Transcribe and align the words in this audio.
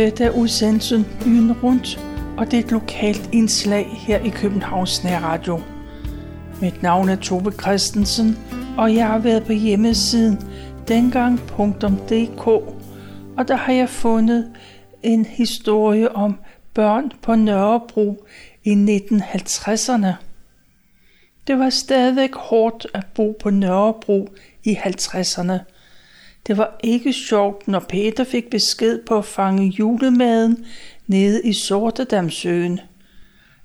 Dette 0.00 0.24
er 0.24 0.30
udsendelsen 0.30 1.06
Byen 1.24 1.52
Rundt, 1.52 2.04
og 2.38 2.50
det 2.50 2.58
er 2.58 2.64
et 2.64 2.70
lokalt 2.70 3.30
indslag 3.32 3.86
her 4.06 4.18
i 4.18 4.28
Københavns 4.28 5.04
Nærradio. 5.04 5.60
Mit 6.60 6.82
navn 6.82 7.08
er 7.08 7.16
Tove 7.16 7.52
Christensen, 7.52 8.38
og 8.78 8.94
jeg 8.94 9.06
har 9.06 9.18
været 9.18 9.44
på 9.44 9.52
hjemmesiden 9.52 10.38
dengang.dk, 10.88 12.46
og 13.36 13.48
der 13.48 13.56
har 13.56 13.72
jeg 13.72 13.88
fundet 13.88 14.52
en 15.02 15.24
historie 15.24 16.16
om 16.16 16.38
børn 16.74 17.12
på 17.22 17.34
Nørrebro 17.34 18.24
i 18.64 18.72
1950'erne. 18.72 20.12
Det 21.46 21.58
var 21.58 21.70
stadigvæk 21.70 22.34
hårdt 22.34 22.86
at 22.94 23.06
bo 23.14 23.36
på 23.40 23.50
Nørrebro 23.50 24.28
i 24.64 24.74
50'erne. 24.74 25.58
Det 26.46 26.56
var 26.56 26.78
ikke 26.82 27.12
sjovt, 27.12 27.68
når 27.68 27.80
Peter 27.80 28.24
fik 28.24 28.50
besked 28.50 28.98
på 29.06 29.18
at 29.18 29.24
fange 29.24 29.66
julemaden 29.78 30.66
nede 31.06 31.42
i 31.44 31.52
Sortedamsøen. 31.52 32.80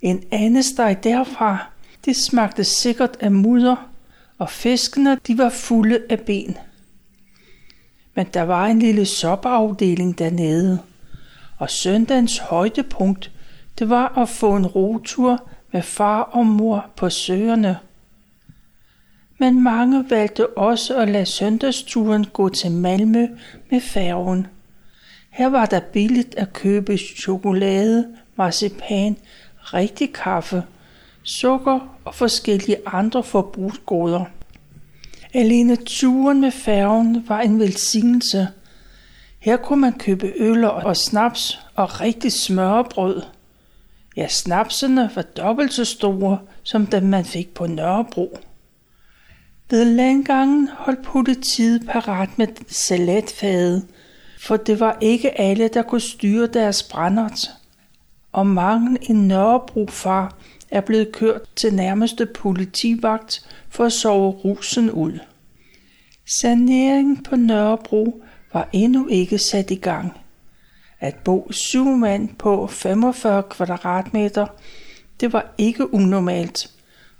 En 0.02 0.24
andesteg 0.32 1.04
derfra, 1.04 1.58
det 2.06 2.16
smagte 2.16 2.64
sikkert 2.64 3.18
af 3.20 3.32
mudder, 3.32 3.90
og 4.38 4.50
fiskene 4.50 5.20
de 5.28 5.38
var 5.38 5.50
fulde 5.50 6.00
af 6.10 6.20
ben. 6.20 6.58
Men 8.16 8.28
der 8.34 8.42
var 8.42 8.66
en 8.66 8.80
lille 8.80 9.06
soppeafdeling 9.06 10.20
dernede, 10.20 10.80
og 11.58 11.70
søndagens 11.70 12.38
højdepunkt, 12.38 13.32
det 13.80 13.90
var 13.90 14.18
at 14.18 14.30
få 14.30 14.56
en 14.56 14.68
rotur 14.68 15.50
med 15.72 15.82
far 15.82 16.22
og 16.22 16.46
mor 16.46 16.86
på 16.96 17.10
søerne. 17.10 17.78
Men 19.38 19.64
mange 19.64 20.10
valgte 20.10 20.58
også 20.58 20.98
at 20.98 21.10
lade 21.10 21.26
søndagsturen 21.26 22.26
gå 22.26 22.50
til 22.50 22.72
Malmø 22.72 23.28
med 23.72 23.82
færgen. 23.82 24.48
Her 25.30 25.48
var 25.48 25.66
der 25.66 25.80
billigt 25.80 26.36
at 26.36 26.54
købe 26.54 26.98
chokolade, 26.98 28.08
marcipan, 28.36 29.18
rigtig 29.64 30.14
kaffe, 30.14 30.64
sukker 31.24 31.80
og 32.06 32.16
forskellige 32.16 32.78
andre 32.86 33.24
forbrugsgoder. 33.24 34.26
Alene 35.34 35.76
turen 35.76 36.42
med 36.42 36.52
færgen 36.52 37.24
var 37.28 37.42
en 37.42 37.60
velsignelse. 37.60 38.48
Her 39.40 39.58
kunne 39.58 39.82
man 39.82 39.94
købe 39.94 40.34
øl 40.36 40.64
og 40.64 40.98
snaps 40.98 41.60
og 41.76 42.02
rigtig 42.02 42.32
smørbrød. 42.32 43.22
Ja, 44.18 44.28
snapsene 44.28 45.10
var 45.16 45.22
dobbelt 45.22 45.74
så 45.74 45.86
store, 45.86 46.40
som 46.64 46.86
dem 46.86 47.04
man 47.04 47.26
fik 47.26 47.54
på 47.54 47.68
Nørrebro. 47.68 48.38
Ved 49.70 49.86
landgangen 49.86 50.70
holdt 50.74 51.04
politiet 51.04 51.86
parat 51.88 52.38
med 52.38 52.48
salatfadet, 52.68 53.88
for 54.40 54.58
det 54.58 54.80
var 54.80 54.98
ikke 55.02 55.40
alle, 55.40 55.68
der 55.68 55.82
kunne 55.82 56.02
styre 56.02 56.48
deres 56.48 56.84
brændert. 56.84 57.50
Og 58.32 58.48
mange 58.48 58.98
en 59.10 59.28
Nørrebro 59.28 59.88
far 59.88 60.36
er 60.72 60.82
blevet 60.82 61.12
kørt 61.12 61.42
til 61.56 61.74
nærmeste 61.74 62.26
politivagt 62.26 63.50
for 63.70 63.86
at 63.86 63.94
sove 63.94 64.32
rusen 64.32 64.92
ud. 64.92 65.20
Saneringen 66.40 67.24
på 67.24 67.36
Nørrebro 67.36 68.24
var 68.54 68.70
endnu 68.74 69.08
ikke 69.08 69.38
sat 69.38 69.72
i 69.72 69.76
gang. 69.76 70.14
At 71.00 71.16
bo 71.16 71.48
syv 71.52 71.86
mand 71.86 72.30
på 72.36 72.68
45 72.68 73.44
kvadratmeter, 73.44 74.48
det 75.20 75.34
var 75.34 75.54
ikke 75.58 75.94
unormalt, 75.94 76.72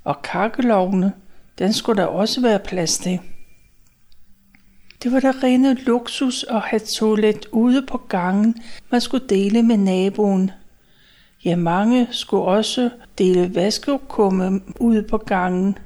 og 0.04 0.22
kakkelovne 0.22 1.14
den 1.60 1.74
skulle 1.74 2.02
der 2.02 2.08
også 2.08 2.42
være 2.42 2.60
plads 2.60 2.98
til. 2.98 3.20
Det 5.04 5.12
var 5.12 5.20
der 5.20 5.44
rene 5.44 5.74
luksus 5.74 6.46
at 6.50 6.62
have 6.62 6.80
toilet 6.80 7.46
ude 7.52 7.82
på 7.82 7.98
gangen, 7.98 8.56
man 8.92 9.02
skulle 9.02 9.28
dele 9.28 9.64
med 9.64 9.78
naboen. 9.78 10.52
Ja, 11.46 11.56
mange 11.56 12.08
skulle 12.12 12.44
også 12.44 12.90
dele 13.18 13.56
vaskekumme 13.56 14.62
ude 14.80 15.04
på 15.04 15.18
gangen. 15.18 15.78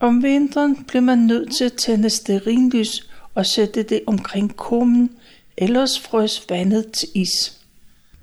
Om 0.00 0.22
vinteren 0.22 0.84
blev 0.84 1.02
man 1.02 1.18
nødt 1.18 1.56
til 1.56 1.64
at 1.64 1.72
tænde 1.72 2.10
sterinlys 2.10 3.10
og 3.34 3.46
sætte 3.46 3.82
det 3.82 4.00
omkring 4.06 4.56
kummen, 4.56 5.10
ellers 5.56 6.00
frøs 6.00 6.46
vandet 6.50 6.92
til 6.92 7.08
is. 7.14 7.60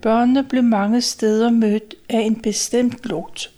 Børnene 0.02 0.44
blev 0.44 0.64
mange 0.64 1.02
steder 1.02 1.50
mødt 1.52 1.96
af 2.10 2.20
en 2.20 2.36
bestemt 2.36 3.06
lugt. 3.06 3.52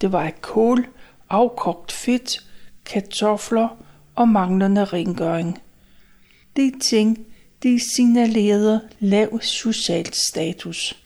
Det 0.00 0.12
var 0.12 0.22
af 0.22 0.40
kål, 0.40 0.86
afkogt 1.32 1.92
fedt, 1.92 2.46
kartofler 2.84 3.68
og 4.14 4.28
manglende 4.28 4.84
rengøring. 4.84 5.62
De 6.56 6.72
ting, 6.80 7.26
de 7.62 7.80
signalerede 7.94 8.88
lav 8.98 9.40
social 9.40 10.12
status. 10.12 10.96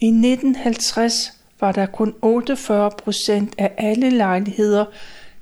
I 0.00 0.06
1950 0.06 1.32
var 1.60 1.72
der 1.72 1.86
kun 1.86 2.14
48 2.22 2.90
procent 2.90 3.54
af 3.58 3.74
alle 3.76 4.10
lejligheder, 4.10 4.84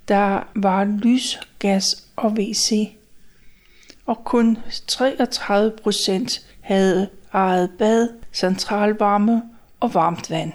der 0.08 0.48
var 0.54 0.84
lys, 0.84 1.40
gas 1.58 2.08
og 2.16 2.32
WC. 2.32 2.96
Og 4.06 4.24
kun 4.24 4.58
33 4.86 5.72
procent 5.82 6.46
havde 6.60 7.08
eget 7.32 7.70
bad, 7.78 8.08
centralvarme 8.32 9.42
og 9.80 9.94
varmt 9.94 10.30
vand. 10.30 10.52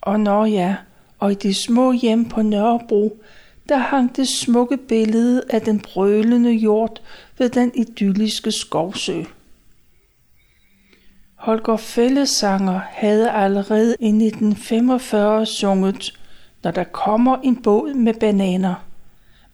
Og 0.00 0.20
når 0.20 0.44
ja, 0.44 0.76
og 1.20 1.32
i 1.32 1.34
det 1.34 1.56
små 1.56 1.92
hjem 1.92 2.28
på 2.28 2.42
Nørrebro, 2.42 3.22
der 3.68 3.76
hang 3.76 4.16
det 4.16 4.28
smukke 4.28 4.76
billede 4.76 5.42
af 5.50 5.62
den 5.62 5.80
brølende 5.80 6.50
jord 6.50 7.02
ved 7.38 7.48
den 7.48 7.72
idylliske 7.74 8.52
skovsø. 8.52 9.22
Holger 11.34 11.76
Fællesanger 11.76 12.80
havde 12.88 13.30
allerede 13.30 13.96
i 14.00 14.06
1945 14.06 15.46
sunget, 15.46 16.18
når 16.62 16.70
der 16.70 16.84
kommer 16.84 17.36
en 17.36 17.62
båd 17.62 17.94
med 17.94 18.14
bananer. 18.14 18.74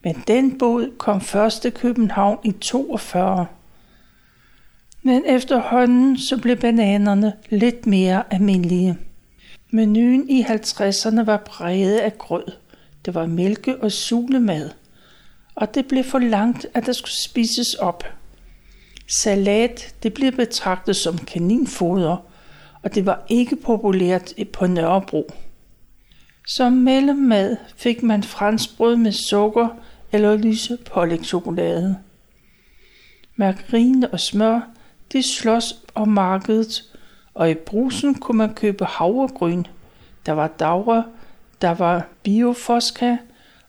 Men 0.05 0.25
den 0.29 0.59
båd 0.59 0.91
kom 0.99 1.21
først 1.21 1.63
til 1.63 1.73
København 1.73 2.39
i 2.45 2.53
42. 2.53 3.47
Men 5.03 5.23
efterhånden 5.27 6.19
så 6.19 6.41
blev 6.41 6.57
bananerne 6.57 7.33
lidt 7.51 7.87
mere 7.87 8.23
almindelige. 8.31 8.99
Menuen 9.71 10.31
i 10.31 10.43
50'erne 10.43 11.25
var 11.25 11.37
præget 11.37 11.99
af 11.99 12.19
grød. 12.19 12.53
Det 13.05 13.15
var 13.15 13.27
mælke- 13.27 13.83
og 13.83 13.93
sulemad. 13.93 14.71
Og 15.55 15.75
det 15.75 15.87
blev 15.89 16.05
for 16.05 16.19
langt, 16.19 16.67
at 16.75 16.87
der 16.87 16.93
skulle 16.93 17.23
spises 17.25 17.75
op. 17.75 18.05
Salat, 19.23 19.95
det 20.03 20.15
blev 20.15 20.33
betragtet 20.33 20.97
som 20.97 21.19
kaninfoder, 21.19 22.17
og 22.83 22.95
det 22.95 23.07
var 23.07 23.25
ikke 23.29 23.57
populært 23.57 24.35
på 24.53 24.67
Nørrebro. 24.67 25.33
Som 26.47 26.73
mellemmad 26.73 27.57
fik 27.77 28.03
man 28.03 28.23
franskbrød 28.23 28.97
med 28.97 29.13
sukker 29.13 29.69
eller 30.13 30.37
lyse 30.37 30.79
pålægtschokolade. 30.93 31.97
Margarine 33.37 34.13
og 34.13 34.21
smør, 34.21 34.61
de 35.13 35.23
slås 35.23 35.75
om 35.95 36.09
markedet, 36.09 36.83
og 37.37 37.51
i 37.51 37.55
brusen 37.55 38.15
kunne 38.15 38.39
man 38.39 38.55
købe 38.55 38.85
havregryn. 38.85 39.65
Der 40.27 40.33
var 40.33 40.49
davre, 40.49 41.05
der 41.61 41.71
var 41.71 42.09
biofoska 42.23 43.17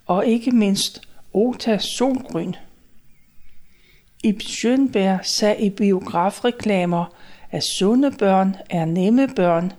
og 0.06 0.26
ikke 0.26 0.52
mindst 0.52 1.02
Ota 1.34 1.78
solgryn. 1.78 2.54
I 4.24 4.32
Schönberg 4.44 5.24
sagde 5.24 5.66
i 5.66 5.70
biografreklamer, 5.70 7.06
at 7.52 7.64
sunde 7.64 8.12
børn 8.12 8.56
er 8.70 8.86
nemme 8.86 9.28
børn. 9.28 9.74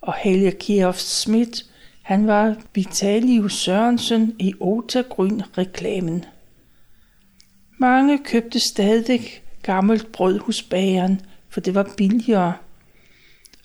Og 0.00 0.14
Helge 0.14 0.50
Kieroff 0.50 0.98
Schmidt, 0.98 1.64
han 2.02 2.26
var 2.26 2.56
Vitalius 2.74 3.54
Sørensen 3.54 4.36
i 4.38 4.54
Ota 4.60 5.00
Grøn 5.00 5.42
reklamen. 5.58 6.24
Mange 7.78 8.18
købte 8.18 8.60
stadig 8.60 9.20
gammelt 9.62 10.12
brød 10.12 10.38
hos 10.38 10.62
bageren, 10.62 11.20
for 11.48 11.60
det 11.60 11.74
var 11.74 11.90
billigere. 11.96 12.54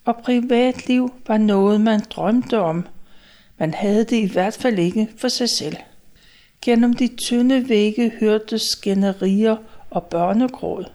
Og 0.06 0.16
privatliv 0.16 1.13
var 1.28 1.38
noget, 1.38 1.81
man 1.81 2.00
drømte 2.00 2.60
om. 2.60 2.88
Man 3.57 3.74
havde 3.74 4.04
det 4.04 4.16
i 4.16 4.31
hvert 4.31 4.54
fald 4.54 4.80
ikke 4.80 5.10
for 5.18 5.28
sig 5.28 5.50
selv. 5.50 5.75
Gennem 6.62 6.94
de 6.94 7.07
tynde 7.07 7.69
vægge 7.69 8.12
hørtes 8.19 8.62
skænderier 8.62 9.57
og 9.90 10.04
børnegråd. 10.04 10.86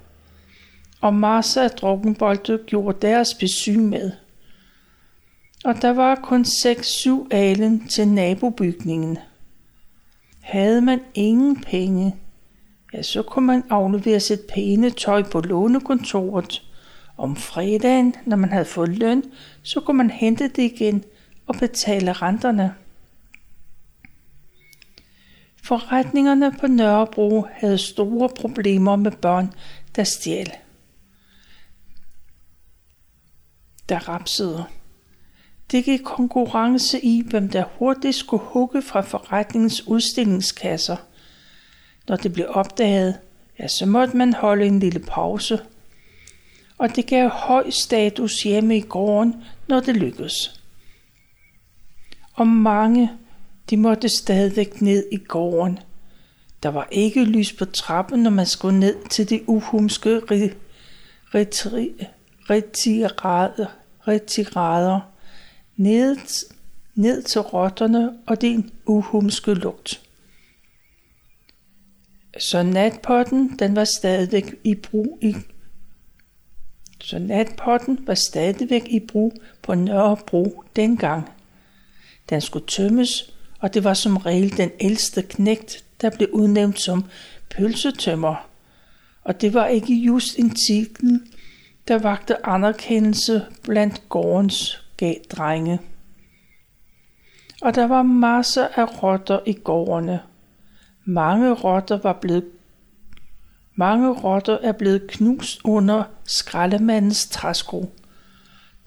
Og 1.00 1.14
masser 1.14 1.62
af 1.62 1.70
drukkenbolde 1.70 2.58
gjorde 2.66 3.06
deres 3.06 3.34
besøg 3.34 3.78
med. 3.78 4.10
Og 5.64 5.82
der 5.82 5.90
var 5.90 6.14
kun 6.14 6.44
6-7 6.44 7.26
alen 7.30 7.88
til 7.88 8.08
nabobygningen. 8.08 9.18
Havde 10.40 10.80
man 10.80 11.00
ingen 11.14 11.60
penge, 11.60 12.16
ja, 12.92 13.02
så 13.02 13.22
kunne 13.22 13.46
man 13.46 13.62
aflevere 13.70 14.20
sit 14.20 14.40
pæne 14.54 14.90
tøj 14.90 15.22
på 15.22 15.40
lånekontoret. 15.40 16.69
Om 17.20 17.36
fredagen, 17.36 18.14
når 18.26 18.36
man 18.36 18.52
havde 18.52 18.64
fået 18.64 18.88
løn, 18.88 19.24
så 19.62 19.80
kunne 19.80 19.96
man 19.96 20.10
hente 20.10 20.48
det 20.48 20.62
igen 20.62 21.04
og 21.46 21.54
betale 21.54 22.12
renterne. 22.12 22.74
Forretningerne 25.64 26.52
på 26.60 26.66
Nørrebro 26.66 27.46
havde 27.52 27.78
store 27.78 28.28
problemer 28.28 28.96
med 28.96 29.12
børn, 29.12 29.54
der 29.96 30.04
stjal. 30.04 30.52
der 33.90 34.08
rapsede. 34.08 34.64
Det 35.70 35.84
gik 35.84 36.00
konkurrence 36.04 37.00
i, 37.00 37.22
hvem 37.26 37.48
der 37.48 37.64
hurtigt 37.78 38.16
skulle 38.16 38.42
hugge 38.46 38.82
fra 38.82 39.00
forretningens 39.00 39.86
udstillingskasser. 39.86 40.96
Når 42.08 42.16
det 42.16 42.32
blev 42.32 42.46
opdaget, 42.48 43.18
ja, 43.58 43.68
så 43.68 43.86
måtte 43.86 44.16
man 44.16 44.34
holde 44.34 44.66
en 44.66 44.80
lille 44.80 45.00
pause. 45.00 45.60
Og 46.80 46.96
det 46.96 47.06
gav 47.06 47.28
høj 47.28 47.70
status 47.70 48.42
hjemme 48.42 48.76
i 48.76 48.80
gården, 48.80 49.44
når 49.68 49.80
det 49.80 49.96
lykkedes. 49.96 50.60
Og 52.32 52.46
mange, 52.46 53.10
de 53.70 53.76
måtte 53.76 54.08
stadigvæk 54.08 54.80
ned 54.80 55.04
i 55.12 55.16
gården. 55.16 55.78
Der 56.62 56.68
var 56.68 56.88
ikke 56.90 57.24
lys 57.24 57.52
på 57.52 57.64
trappen, 57.64 58.22
når 58.22 58.30
man 58.30 58.46
skulle 58.46 58.78
ned 58.78 59.08
til 59.08 59.30
det 59.30 59.42
uhumske 59.46 60.20
retirader, 62.50 63.66
retirader 64.08 65.00
ned, 65.76 66.16
ned 66.94 67.22
til 67.22 67.40
rotterne 67.40 68.18
og 68.26 68.40
den 68.40 68.70
uhumske 68.86 69.54
lugt. 69.54 70.02
Så 72.38 72.62
natpotten, 72.62 73.56
den 73.58 73.76
var 73.76 73.84
stadigvæk 73.84 74.54
i 74.64 74.74
brug 74.74 75.18
i 75.22 75.36
så 77.00 77.18
natpotten 77.18 77.98
var 78.06 78.14
stadigvæk 78.14 78.86
i 78.88 79.00
brug 79.00 79.32
på 79.62 79.74
Nørrebro 79.74 80.64
dengang. 80.76 81.30
Den 82.30 82.40
skulle 82.40 82.66
tømmes, 82.66 83.32
og 83.60 83.74
det 83.74 83.84
var 83.84 83.94
som 83.94 84.16
regel 84.16 84.56
den 84.56 84.70
ældste 84.80 85.22
knægt, 85.22 85.84
der 86.00 86.10
blev 86.10 86.28
udnævnt 86.32 86.80
som 86.80 87.04
pølsetømmer. 87.56 88.46
Og 89.24 89.40
det 89.40 89.54
var 89.54 89.66
ikke 89.66 89.94
just 89.94 90.38
en 90.38 90.50
titel, 90.50 91.20
der 91.88 91.98
vagte 91.98 92.46
anerkendelse 92.46 93.46
blandt 93.62 94.08
gårdens 94.08 94.84
drenge. 95.30 95.78
Og 97.62 97.74
der 97.74 97.86
var 97.86 98.02
masser 98.02 98.68
af 98.76 99.02
rotter 99.02 99.40
i 99.46 99.52
gårdene. 99.52 100.20
Mange 101.04 101.52
rotter 101.52 101.98
var 101.98 102.12
blevet 102.12 102.44
mange 103.80 104.12
rotter 104.12 104.58
er 104.62 104.72
blevet 104.72 105.06
knust 105.08 105.60
under 105.64 106.02
skraldemandens 106.24 107.28
træsko. 107.28 107.92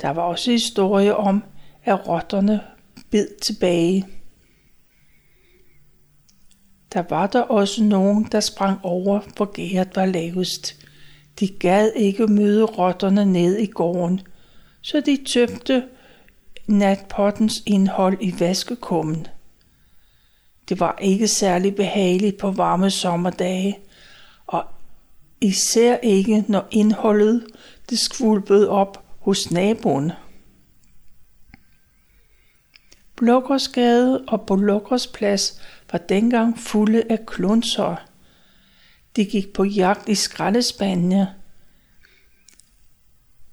Der 0.02 0.10
var 0.10 0.22
også 0.22 0.52
historie 0.52 1.16
om, 1.16 1.44
at 1.84 2.08
rotterne 2.08 2.62
bed 3.12 3.28
tilbage. 3.42 4.08
Der 6.94 7.04
var 7.10 7.28
der 7.28 7.42
også 7.42 7.84
nogen, 7.84 8.28
der 8.32 8.40
sprang 8.40 8.80
over, 8.84 9.20
hvor 9.36 9.46
gæret 9.46 9.96
var 9.96 10.06
lavest. 10.06 10.76
De 11.40 11.48
gad 11.48 11.92
ikke 11.96 12.28
møde 12.28 12.66
rotterne 12.66 13.26
ned 13.26 13.58
i 13.58 13.66
gården, 13.66 14.22
så 14.82 15.02
de 15.06 15.18
tømte 15.34 15.84
natpottens 16.68 17.64
indhold 17.66 18.18
i 18.22 18.40
vaskekummen. 18.40 19.28
Det 20.70 20.80
var 20.80 20.98
ikke 21.02 21.28
særlig 21.28 21.76
behageligt 21.76 22.38
på 22.38 22.52
varme 22.52 22.90
sommerdage, 22.90 23.78
især 25.44 25.98
ikke 26.04 26.46
når 26.48 26.68
indholdet 26.72 27.48
det 27.90 28.00
skvulpede 28.00 28.70
op 28.70 29.06
hos 29.20 29.52
naboen. 29.52 30.12
Blokkersgade 33.16 34.24
og 34.28 34.42
Blokkersplads 34.42 35.62
var 35.92 35.98
dengang 35.98 36.60
fulde 36.60 37.04
af 37.10 37.26
klunser. 37.26 37.96
De 39.16 39.26
gik 39.26 39.54
på 39.54 39.64
jagt 39.64 40.10
i 40.10 40.16
skraldespandene. 40.16 41.34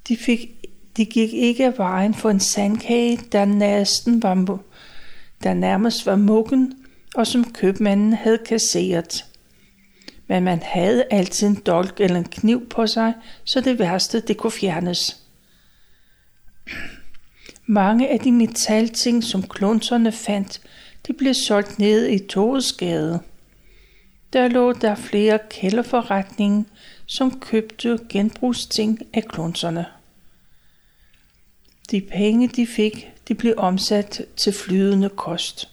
De, 0.08 0.16
fik, 0.16 0.64
de 0.96 1.04
gik 1.04 1.32
ikke 1.32 1.66
af 1.66 1.78
vejen 1.78 2.14
for 2.14 2.30
en 2.30 2.40
sandkage, 2.40 3.20
der, 3.32 3.44
næsten 3.44 4.22
var, 4.22 4.58
der 5.42 5.54
nærmest 5.54 6.06
var 6.06 6.16
muggen, 6.16 6.74
og 7.14 7.26
som 7.26 7.52
købmanden 7.52 8.12
havde 8.12 8.38
kasseret. 8.38 9.29
Men 10.30 10.44
man 10.44 10.62
havde 10.62 11.04
altid 11.10 11.46
en 11.46 11.54
dolk 11.54 12.00
eller 12.00 12.16
en 12.16 12.24
kniv 12.28 12.68
på 12.68 12.86
sig, 12.86 13.14
så 13.44 13.60
det 13.60 13.78
værste 13.78 14.20
det 14.20 14.36
kunne 14.36 14.50
fjernes. 14.50 15.16
Mange 17.66 18.08
af 18.08 18.20
de 18.20 18.32
metalting, 18.32 19.24
som 19.24 19.42
klunserne 19.42 20.12
fandt, 20.12 20.60
de 21.06 21.12
blev 21.12 21.34
solgt 21.34 21.78
ned 21.78 22.08
i 22.08 22.18
Togesgade. 22.26 23.20
Der 24.32 24.48
lå 24.48 24.72
der 24.72 24.94
flere 24.94 25.38
kælderforretninger, 25.50 26.64
som 27.06 27.40
købte 27.40 27.98
genbrugsting 28.08 28.98
af 29.12 29.24
klunserne. 29.24 29.86
De 31.90 32.00
penge, 32.00 32.48
de 32.48 32.66
fik, 32.66 33.10
de 33.28 33.34
blev 33.34 33.54
omsat 33.56 34.22
til 34.36 34.52
flydende 34.52 35.08
kost. 35.08 35.68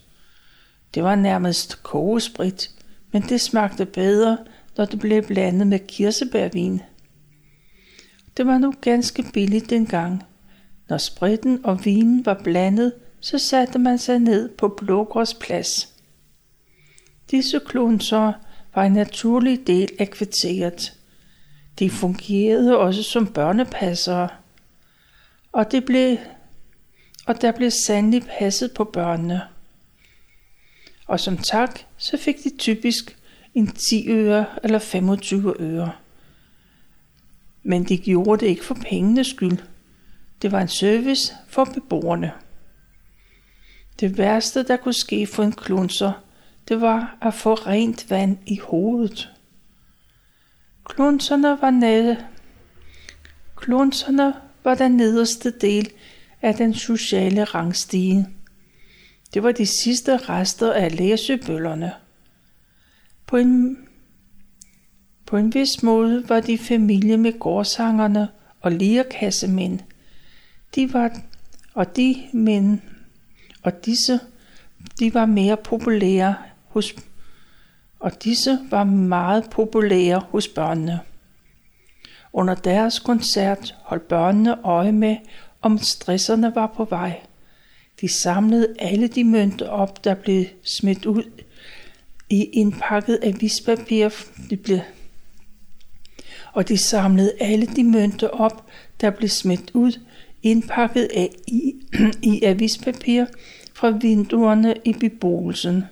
Det 0.93 1.03
var 1.03 1.15
nærmest 1.15 1.83
kogesprit, 1.83 2.71
men 3.11 3.21
det 3.21 3.41
smagte 3.41 3.85
bedre, 3.85 4.37
når 4.77 4.85
det 4.85 4.99
blev 4.99 5.23
blandet 5.23 5.67
med 5.67 5.79
kirsebærvin. 5.87 6.81
Det 8.37 8.47
var 8.47 8.57
nu 8.57 8.73
ganske 8.81 9.23
billigt 9.33 9.69
dengang. 9.69 10.23
Når 10.89 10.97
spritten 10.97 11.65
og 11.65 11.85
vinen 11.85 12.25
var 12.25 12.41
blandet, 12.43 12.93
så 13.19 13.37
satte 13.37 13.79
man 13.79 13.97
sig 13.97 14.19
ned 14.19 14.49
på 14.49 14.67
Blågårds 14.67 15.33
plads. 15.33 15.93
Disse 17.31 17.59
klonser 17.65 18.33
var 18.75 18.83
en 18.83 18.93
naturlig 18.93 19.67
del 19.67 19.89
af 19.99 20.09
kvarteret. 20.09 20.93
De 21.79 21.89
fungerede 21.89 22.77
også 22.77 23.03
som 23.03 23.27
børnepassere, 23.27 24.29
og, 25.51 25.71
det 25.71 25.85
blev, 25.85 26.17
og 27.25 27.41
der 27.41 27.51
blev 27.51 27.71
sandelig 27.71 28.23
passet 28.39 28.71
på 28.71 28.83
børnene. 28.83 29.41
Og 31.07 31.19
som 31.19 31.37
tak, 31.37 31.79
så 31.97 32.17
fik 32.17 32.43
de 32.43 32.57
typisk 32.57 33.17
en 33.53 33.67
10 33.67 34.09
øre 34.09 34.45
eller 34.63 34.79
25 34.79 35.55
øre. 35.59 35.91
Men 37.63 37.83
de 37.83 37.97
gjorde 37.97 38.45
det 38.45 38.47
ikke 38.51 38.65
for 38.65 38.73
pengenes 38.73 39.27
skyld. 39.27 39.57
Det 40.41 40.51
var 40.51 40.61
en 40.61 40.67
service 40.67 41.33
for 41.47 41.65
beboerne. 41.65 42.31
Det 43.99 44.17
værste, 44.17 44.63
der 44.63 44.77
kunne 44.77 44.93
ske 44.93 45.27
for 45.27 45.43
en 45.43 45.51
klunser, 45.51 46.11
det 46.67 46.81
var 46.81 47.17
at 47.21 47.33
få 47.33 47.53
rent 47.53 48.09
vand 48.09 48.37
i 48.45 48.59
hovedet. 48.63 49.29
Klunserne 50.85 51.61
var 51.61 51.69
nede. 51.69 52.25
Klunserne 53.55 54.33
var 54.63 54.75
den 54.75 54.91
nederste 54.91 55.51
del 55.51 55.89
af 56.41 56.55
den 56.55 56.73
sociale 56.73 57.43
rangstige. 57.43 58.27
Det 59.33 59.43
var 59.43 59.51
de 59.51 59.65
sidste 59.65 60.17
rester 60.17 60.73
af 60.73 60.97
læsebøllerne. 60.97 61.93
På 63.25 63.37
en, 63.37 63.77
på 65.25 65.37
en 65.37 65.53
vis 65.53 65.83
måde 65.83 66.29
var 66.29 66.39
de 66.39 66.57
familie 66.57 67.17
med 67.17 67.39
gårdsangerne 67.39 68.27
og 68.61 68.71
lirkassemænd. 68.71 69.79
De 70.75 70.93
var, 70.93 71.21
og 71.73 71.95
de 71.95 72.15
mænd 72.33 72.79
og 73.63 73.85
disse 73.85 74.19
de 74.99 75.13
var 75.13 75.25
mere 75.25 75.57
populære 75.57 76.35
hos 76.67 76.95
og 77.99 78.23
disse 78.23 78.59
var 78.71 78.83
meget 78.83 79.49
populære 79.51 80.21
hos 80.29 80.47
børnene. 80.47 80.99
Under 82.33 82.55
deres 82.55 82.99
koncert 82.99 83.75
holdt 83.81 84.07
børnene 84.07 84.65
øje 84.65 84.91
med, 84.91 85.17
om 85.61 85.77
stresserne 85.77 86.55
var 86.55 86.67
på 86.67 86.85
vej. 86.85 87.21
De 88.01 88.07
samlede 88.07 88.75
alle 88.79 89.07
de 89.07 89.23
mønter 89.23 89.67
op, 89.67 90.03
der 90.03 90.13
blev 90.13 90.45
smidt 90.63 91.05
ud 91.05 91.23
i 92.29 92.43
indpakket 92.43 93.19
avispapir. 93.23 94.09
De 94.49 94.57
blev 94.57 94.79
og 96.53 96.67
de 96.67 96.77
samlede 96.77 97.31
alle 97.39 97.65
de 97.65 97.83
mønter 97.83 98.27
op, 98.27 98.65
der 99.01 99.09
blev 99.09 99.29
smidt 99.29 99.71
ud, 99.73 99.99
indpakket 100.43 101.07
af 101.15 101.29
i, 101.47 101.73
i 102.31 102.43
avispapir 102.43 103.25
fra 103.73 103.89
vinduerne 103.89 104.75
i 104.85 104.93
beboelsen. 104.93 105.83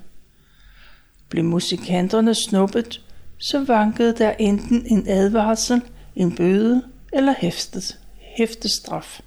Blev 1.29 1.43
musikanterne 1.43 2.35
snuppet, 2.35 3.01
så 3.37 3.63
vankede 3.63 4.15
der 4.17 4.31
enten 4.31 4.85
en 4.87 5.07
advarsel, 5.07 5.81
en 6.15 6.35
bøde 6.35 6.83
eller 7.13 7.33
hæftet, 7.37 7.99
hæftestraf. 8.37 9.21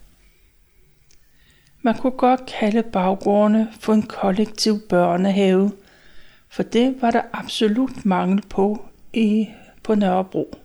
Man 1.82 1.94
kunne 1.94 2.16
godt 2.16 2.46
kalde 2.46 2.82
baggårdene 2.82 3.68
for 3.80 3.92
en 3.92 4.02
kollektiv 4.02 4.80
børnehave, 4.88 5.72
for 6.48 6.62
det 6.62 7.02
var 7.02 7.10
der 7.10 7.22
absolut 7.32 8.06
mangel 8.06 8.42
på 8.48 8.84
i, 9.12 9.48
på 9.82 9.94
Nørrebro. 9.94 10.58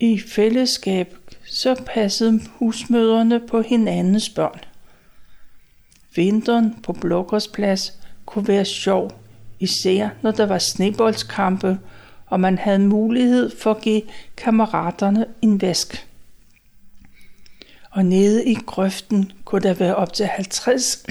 I 0.00 0.18
fællesskab 0.18 1.16
så 1.44 1.82
passede 1.86 2.40
husmøderne 2.48 3.40
på 3.40 3.62
hinandens 3.62 4.28
børn. 4.28 4.60
Vinteren 6.14 6.74
på 6.82 6.92
Blokkersplads 6.92 7.98
kunne 8.26 8.48
være 8.48 8.64
sjov, 8.64 9.12
især 9.60 10.08
når 10.22 10.30
der 10.30 10.46
var 10.46 10.58
sneboldskampe, 10.58 11.78
og 12.26 12.40
man 12.40 12.58
havde 12.58 12.78
mulighed 12.78 13.56
for 13.56 13.70
at 13.70 13.80
give 13.80 14.02
kammeraterne 14.36 15.26
en 15.42 15.60
vask. 15.60 16.09
Og 17.90 18.04
nede 18.04 18.46
i 18.46 18.54
grøften 18.54 19.32
kunne 19.44 19.62
der 19.62 19.74
være 19.74 19.96
op 19.96 20.12
til 20.12 20.26
50 20.26 21.04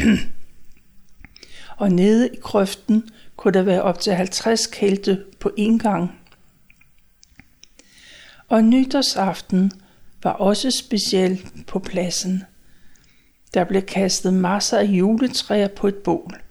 og 1.78 1.92
nede 1.92 2.30
i 2.34 2.38
grøften 2.42 3.10
kunne 3.36 3.54
der 3.54 3.64
være 3.64 3.82
op 3.82 4.00
til 4.00 4.14
50 4.14 4.68
kælte 4.68 5.24
på 5.40 5.52
én 5.60 5.78
gang. 5.78 6.20
Og 8.48 8.64
nytårsaften 8.64 9.72
var 10.24 10.32
også 10.32 10.72
speciel 10.72 11.46
på 11.68 11.80
pladsen. 11.80 12.44
Der 13.54 13.64
blev 13.64 13.82
kastet 13.82 14.34
masser 14.34 14.78
af 14.78 14.84
juletræer 14.84 15.68
på 15.68 15.88
et 15.88 15.96
bål. 15.96 16.42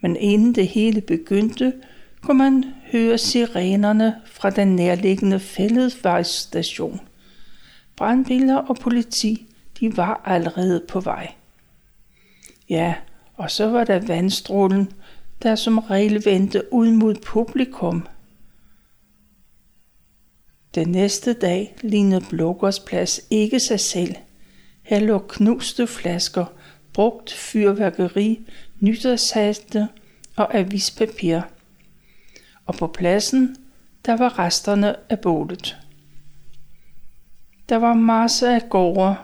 Men 0.00 0.16
inden 0.16 0.54
det 0.54 0.68
hele 0.68 1.00
begyndte, 1.00 1.72
kunne 2.22 2.38
man 2.38 2.64
høre 2.92 3.18
sirenerne 3.18 4.16
fra 4.26 4.50
den 4.50 4.76
nærliggende 4.76 5.40
fællesvejsstation. 5.40 7.00
Brandbiler 7.96 8.56
og 8.56 8.76
politi, 8.76 9.47
de 9.80 9.96
var 9.96 10.22
allerede 10.24 10.84
på 10.88 11.00
vej. 11.00 11.32
Ja, 12.68 12.94
og 13.34 13.50
så 13.50 13.70
var 13.70 13.84
der 13.84 14.06
vandstrålen, 14.06 14.92
der 15.42 15.54
som 15.54 15.78
regel 15.78 16.24
vendte 16.24 16.72
ud 16.72 16.90
mod 16.90 17.14
publikum. 17.14 18.06
Den 20.74 20.88
næste 20.88 21.32
dag 21.32 21.76
lignede 21.82 22.24
Blokkers 22.30 22.80
plads 22.80 23.20
ikke 23.30 23.60
sig 23.60 23.80
selv. 23.80 24.14
Her 24.82 25.00
lå 25.00 25.18
knuste 25.18 25.86
flasker, 25.86 26.44
brugt 26.92 27.32
fyrværkeri, 27.32 28.40
nytårshaste 28.80 29.88
og 30.36 30.54
avispapir. 30.56 31.40
Og 32.66 32.74
på 32.74 32.86
pladsen, 32.86 33.56
der 34.06 34.16
var 34.16 34.38
resterne 34.38 34.96
af 35.10 35.20
bålet. 35.20 35.78
Der 37.68 37.76
var 37.76 37.94
masser 37.94 38.54
af 38.54 38.68
gårde 38.70 39.16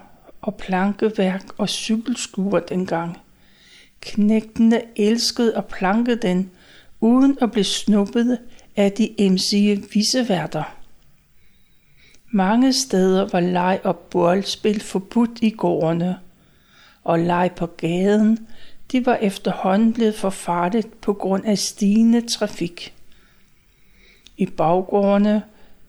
og 0.45 0.55
plankeværk 0.55 1.45
og 1.59 1.69
cykelskuer 1.69 2.61
dengang. 2.61 3.19
Knægtene 4.01 4.83
elskede 4.97 5.57
at 5.57 5.67
planke 5.67 6.15
den, 6.15 6.51
uden 7.01 7.39
at 7.41 7.53
blive 7.53 7.65
snuppet 7.65 8.39
af 8.77 8.93
de 8.93 9.21
emsige 9.21 9.85
viseværter. 9.93 10.77
Mange 12.31 12.73
steder 12.73 13.29
var 13.33 13.41
leg 13.41 13.81
og 13.85 13.99
boldspil 13.99 14.81
forbudt 14.81 15.39
i 15.43 15.51
gårdene, 15.51 16.19
og 17.05 17.19
leg 17.19 17.51
på 17.57 17.67
gaden, 17.67 18.47
de 18.93 19.07
var 19.07 19.17
efterhånden 19.17 19.93
blevet 19.93 20.15
for 20.15 20.31
farligt 20.31 21.01
på 21.01 21.13
grund 21.13 21.45
af 21.47 21.59
stigende 21.59 22.29
trafik. 22.29 22.95
I 24.37 24.47
baggårdene, 24.47 25.43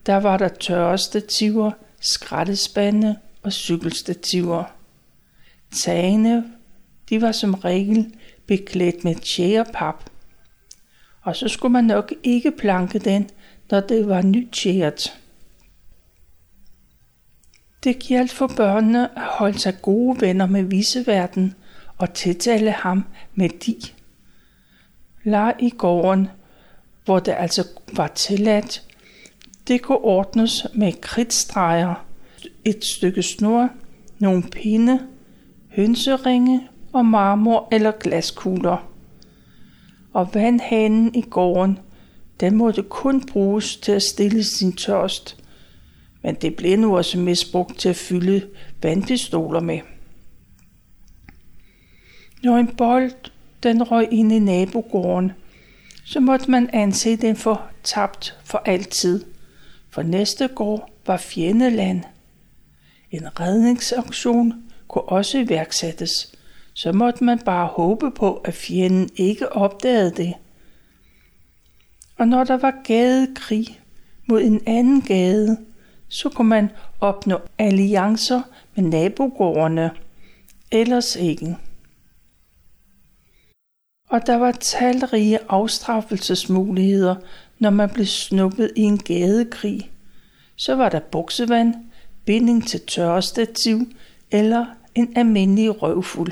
der 0.06 0.16
var 0.16 0.38
der 0.38 0.48
tørrestativer, 0.48 1.72
skrættespande 2.00 3.16
og 3.46 3.54
cykelstativer. 3.54 4.64
Tagene 5.84 6.44
de 7.10 7.22
var 7.22 7.32
som 7.32 7.54
regel 7.54 8.14
beklædt 8.48 9.04
med 9.04 9.16
tjærepap. 9.16 10.10
Og 11.22 11.36
så 11.36 11.48
skulle 11.48 11.72
man 11.72 11.84
nok 11.84 12.14
ikke 12.24 12.52
planke 12.52 13.00
den, 13.00 13.30
når 13.72 13.80
det 13.80 14.08
var 14.08 14.22
nytjæret. 14.22 15.18
Det 17.84 18.00
gjaldt 18.00 18.32
for 18.32 18.48
børnene 18.48 19.18
at 19.18 19.26
holde 19.26 19.60
sig 19.60 19.82
gode 19.82 20.22
venner 20.22 20.46
med 20.46 20.64
viseverden 20.64 21.56
og 21.98 22.14
tiltale 22.14 22.72
ham 22.72 23.06
med 23.36 23.50
de. 23.50 23.76
Lar 25.24 25.56
i 25.60 25.70
gården, 25.70 26.28
hvor 27.06 27.20
det 27.20 27.36
altså 27.38 27.68
var 27.94 28.08
tilladt, 28.08 28.84
det 29.68 29.82
kunne 29.82 29.98
ordnes 29.98 30.68
med 30.74 30.94
kridtstreger, 31.02 32.05
et 32.66 32.86
stykke 32.86 33.24
snor, 33.24 33.70
nogle 34.20 34.44
pinde, 34.44 35.08
hønseringe 35.70 36.68
og 36.94 37.06
marmor 37.06 37.68
eller 37.72 37.92
glaskugler. 37.92 38.92
Og 40.14 40.30
vandhanen 40.34 41.16
i 41.16 41.22
gården, 41.22 41.80
den 42.40 42.56
måtte 42.56 42.84
kun 42.84 43.26
bruges 43.26 43.78
til 43.78 43.92
at 43.92 44.04
stille 44.04 44.44
sin 44.44 44.74
tørst, 44.74 45.38
men 46.24 46.36
det 46.36 46.56
blev 46.56 46.78
nu 46.78 46.98
også 46.98 47.20
misbrugt 47.20 47.80
til 47.80 47.90
at 47.90 47.96
fylde 47.96 48.48
vandpistoler 48.84 49.60
med. 49.60 49.80
Når 52.44 52.58
en 52.58 52.68
bold 52.68 53.12
den 53.64 53.84
røg 53.84 54.08
ind 54.12 54.32
i 54.32 54.40
nabogården, 54.40 55.32
så 56.06 56.20
måtte 56.20 56.52
man 56.52 56.70
anse 56.74 57.16
den 57.16 57.36
for 57.36 57.62
tabt 57.84 58.38
for 58.44 58.58
altid, 58.58 59.26
for 59.90 60.02
næste 60.02 60.48
gård 60.48 60.90
var 61.08 61.18
fjendeland. 61.18 62.04
En 63.16 63.40
redningsaktion 63.40 64.54
kunne 64.88 65.04
også 65.04 65.38
iværksættes, 65.38 66.36
så 66.74 66.92
måtte 66.92 67.24
man 67.24 67.40
bare 67.40 67.68
håbe 67.68 68.12
på, 68.12 68.36
at 68.36 68.54
fjenden 68.54 69.10
ikke 69.16 69.52
opdagede 69.52 70.12
det. 70.12 70.34
Og 72.18 72.28
når 72.28 72.44
der 72.44 72.58
var 72.58 72.74
gadekrig 72.84 73.80
mod 74.28 74.42
en 74.42 74.62
anden 74.68 75.02
gade, 75.02 75.58
så 76.08 76.30
kunne 76.30 76.50
man 76.50 76.70
opnå 77.02 77.40
alliancer 77.58 78.42
med 78.76 78.84
nabogårdene, 78.84 79.92
ellers 80.72 81.16
ikke. 81.16 81.58
Og 84.10 84.28
der 84.28 84.36
var 84.36 84.52
talrige 84.52 85.40
afstraffelsesmuligheder, 85.50 87.16
når 87.60 87.70
man 87.70 87.90
blev 87.90 88.06
snuppet 88.06 88.72
i 88.76 88.82
en 88.82 88.98
gadekrig. 88.98 89.92
Så 90.56 90.76
var 90.76 90.90
der 90.90 91.00
buksevand, 91.00 91.76
binding 92.26 92.68
til 92.68 92.82
tørrestativ 92.86 93.80
eller 94.32 94.66
en 94.96 95.18
almindelig 95.18 95.82
røvfuld. 95.82 96.32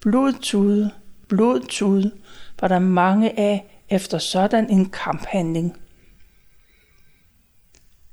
Blodtude, 0.00 0.90
blodtude 1.28 2.10
var 2.60 2.68
der 2.68 2.78
mange 2.78 3.38
af 3.38 3.84
efter 3.90 4.18
sådan 4.18 4.70
en 4.70 4.90
kamphandling. 4.90 5.76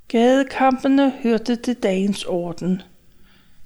Gadekampene 0.08 1.14
hørte 1.24 1.56
til 1.56 1.74
dagens 1.74 2.24
orden. 2.24 2.82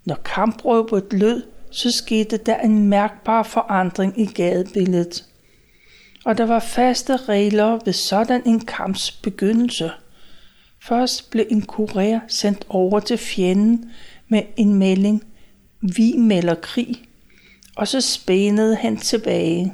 Når 0.06 0.16
kampråbet 0.16 1.14
lød, 1.14 1.44
så 1.72 1.92
skete 1.92 2.38
der 2.38 2.60
en 2.60 2.88
mærkbar 2.88 3.44
forandring 3.44 4.20
i 4.20 4.26
gadebilledet. 4.26 5.26
Og 6.26 6.38
der 6.38 6.46
var 6.46 6.60
faste 6.60 7.18
regler 7.18 7.80
ved 7.86 7.94
sådan 7.94 8.42
en 8.46 8.60
kamps 8.60 9.12
begyndelse. 9.12 9.92
Først 10.84 11.32
blev 11.32 11.46
en 11.50 11.64
kurér 11.72 12.20
sendt 12.28 12.66
over 12.70 13.00
til 13.00 13.18
fjenden 13.18 13.92
med 14.28 14.42
en 14.58 14.76
melding, 14.76 15.24
vi 15.82 16.14
melder 16.18 16.56
krig, 16.56 17.04
og 17.76 17.88
så 17.88 18.02
spænede 18.02 18.76
han 18.76 18.98
tilbage. 18.98 19.74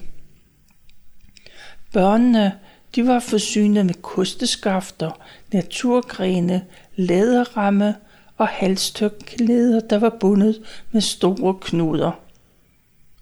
Børnene 1.93 2.53
de 2.95 3.07
var 3.07 3.19
forsynet 3.19 3.85
med 3.85 3.93
kosteskafter, 3.93 5.11
naturgrene, 5.53 6.65
læderramme 6.95 7.95
og 8.37 8.47
halstørklæder, 8.47 9.79
der 9.79 9.99
var 9.99 10.17
bundet 10.19 10.61
med 10.91 11.01
store 11.01 11.55
knuder. 11.61 12.11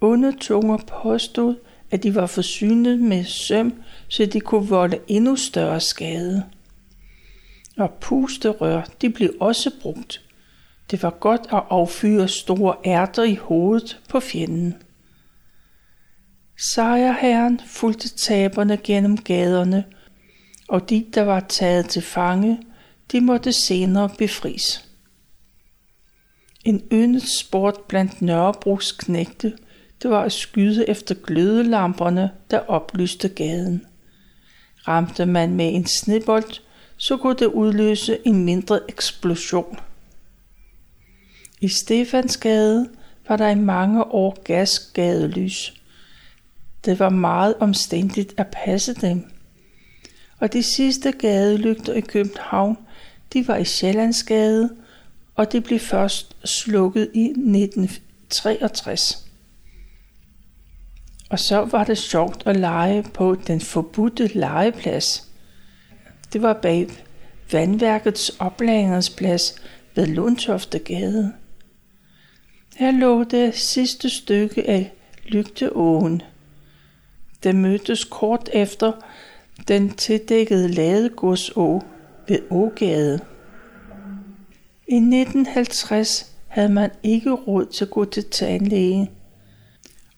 Onde 0.01 0.33
påstod, 0.87 1.55
at 1.91 2.03
de 2.03 2.15
var 2.15 2.25
forsynet 2.25 2.99
med 2.99 3.25
søm, 3.25 3.73
så 4.07 4.25
de 4.25 4.39
kunne 4.39 4.67
volde 4.67 4.99
endnu 5.07 5.35
større 5.35 5.79
skade. 5.79 6.43
Og 7.77 7.93
pusterør, 8.01 8.81
de 9.01 9.09
blev 9.09 9.33
også 9.39 9.71
brugt. 9.81 10.21
Det 10.91 11.03
var 11.03 11.09
godt 11.09 11.41
at 11.41 11.63
affyre 11.69 12.27
store 12.27 12.75
ærter 12.85 13.23
i 13.23 13.35
hovedet 13.35 13.99
på 14.09 14.19
fjenden. 14.19 14.75
Sejrherren 16.73 17.59
fulgte 17.67 18.09
taberne 18.09 18.77
gennem 18.77 19.17
gaderne, 19.17 19.83
og 20.67 20.89
de, 20.89 21.05
der 21.13 21.21
var 21.21 21.39
taget 21.39 21.89
til 21.89 22.01
fange, 22.01 22.61
de 23.11 23.21
måtte 23.21 23.53
senere 23.53 24.09
befries. 24.17 24.89
En 26.65 26.81
yndet 26.91 27.23
sport 27.39 27.79
blandt 27.87 28.21
Nørrebros 28.21 28.91
knægte, 28.91 29.57
det 30.01 30.09
var 30.09 30.23
at 30.23 30.31
skyde 30.31 30.89
efter 30.89 31.15
glødelamperne, 31.15 32.31
der 32.51 32.59
oplyste 32.59 33.29
gaden. 33.29 33.85
Ramte 34.87 35.25
man 35.25 35.53
med 35.53 35.73
en 35.73 35.85
snebold, 35.85 36.59
så 37.05 37.17
kunne 37.17 37.35
det 37.35 37.45
udløse 37.45 38.27
en 38.27 38.45
mindre 38.45 38.79
eksplosion. 38.89 39.79
I 41.61 41.67
Stefansgade 41.67 42.89
var 43.27 43.37
der 43.37 43.49
i 43.49 43.55
mange 43.55 44.03
år 44.03 44.41
gasgadelys. 44.43 45.73
Det 46.85 46.99
var 46.99 47.09
meget 47.09 47.55
omstændigt 47.59 48.33
at 48.37 48.47
passe 48.47 48.93
dem. 48.93 49.31
Og 50.39 50.53
de 50.53 50.63
sidste 50.63 51.11
gadelygter 51.11 51.93
i 51.93 52.01
København, 52.01 52.77
de 53.33 53.47
var 53.47 53.57
i 53.57 53.65
Sjællandsgade, 53.65 54.69
og 55.35 55.51
det 55.51 55.63
blev 55.63 55.79
først 55.79 56.47
slukket 56.47 57.11
i 57.13 57.25
1963. 57.25 59.27
Og 61.29 61.39
så 61.39 61.61
var 61.61 61.83
det 61.83 61.97
sjovt 61.97 62.43
at 62.45 62.55
lege 62.55 63.03
på 63.13 63.35
den 63.47 63.61
forbudte 63.61 64.27
legeplads. 64.27 65.34
Det 66.33 66.41
var 66.41 66.53
bag 66.53 66.87
vandværkets 67.51 68.29
oplagringsplads 68.39 69.55
ved 69.95 70.07
Lundtoftegade. 70.07 71.33
Her 72.75 72.91
lå 72.91 73.23
det 73.23 73.55
sidste 73.55 74.09
stykke 74.09 74.69
af 74.69 74.93
Lygteåen. 75.25 76.21
Det 77.43 77.55
mødtes 77.55 78.03
kort 78.03 78.49
efter 78.53 78.91
den 79.67 79.89
tildækkede 79.89 80.67
Ladegodså 80.67 81.81
ved 82.27 82.39
Ågade. 82.49 83.19
I 84.87 84.95
1950 84.95 86.35
havde 86.47 86.69
man 86.69 86.91
ikke 87.03 87.31
råd 87.31 87.65
til 87.65 87.85
at 87.85 87.91
gå 87.91 88.05
til 88.05 88.25
tandlæge, 88.25 89.11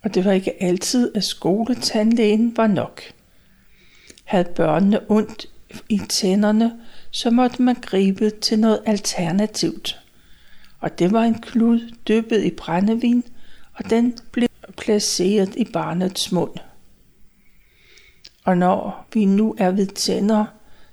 og 0.03 0.15
det 0.15 0.25
var 0.25 0.31
ikke 0.31 0.63
altid, 0.63 1.11
at 1.15 1.23
skoletandlægen 1.23 2.57
var 2.57 2.67
nok. 2.67 3.01
Havde 4.23 4.49
børnene 4.55 4.99
ondt 5.11 5.47
i 5.89 6.01
tænderne, 6.09 6.79
så 7.11 7.29
måtte 7.29 7.61
man 7.61 7.75
gribe 7.75 8.29
til 8.29 8.59
noget 8.59 8.81
alternativt. 8.85 9.99
Og 10.79 10.99
det 10.99 11.11
var 11.11 11.23
en 11.23 11.41
klud 11.41 11.93
dyppet 12.07 12.43
i 12.43 12.51
brændevin, 12.51 13.23
og 13.73 13.89
den 13.89 14.17
blev 14.31 14.47
placeret 14.77 15.55
i 15.55 15.65
barnets 15.73 16.31
mund. 16.31 16.51
Og 18.45 18.57
når 18.57 19.07
vi 19.13 19.25
nu 19.25 19.55
er 19.57 19.71
ved 19.71 19.87
tænder, 19.87 20.45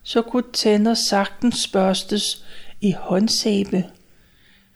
så 0.03 0.23
kunne 0.23 0.53
tænder 0.53 0.95
sagtens 0.95 1.69
børstes 1.69 2.45
i 2.81 2.95
håndsæbe. 2.99 3.85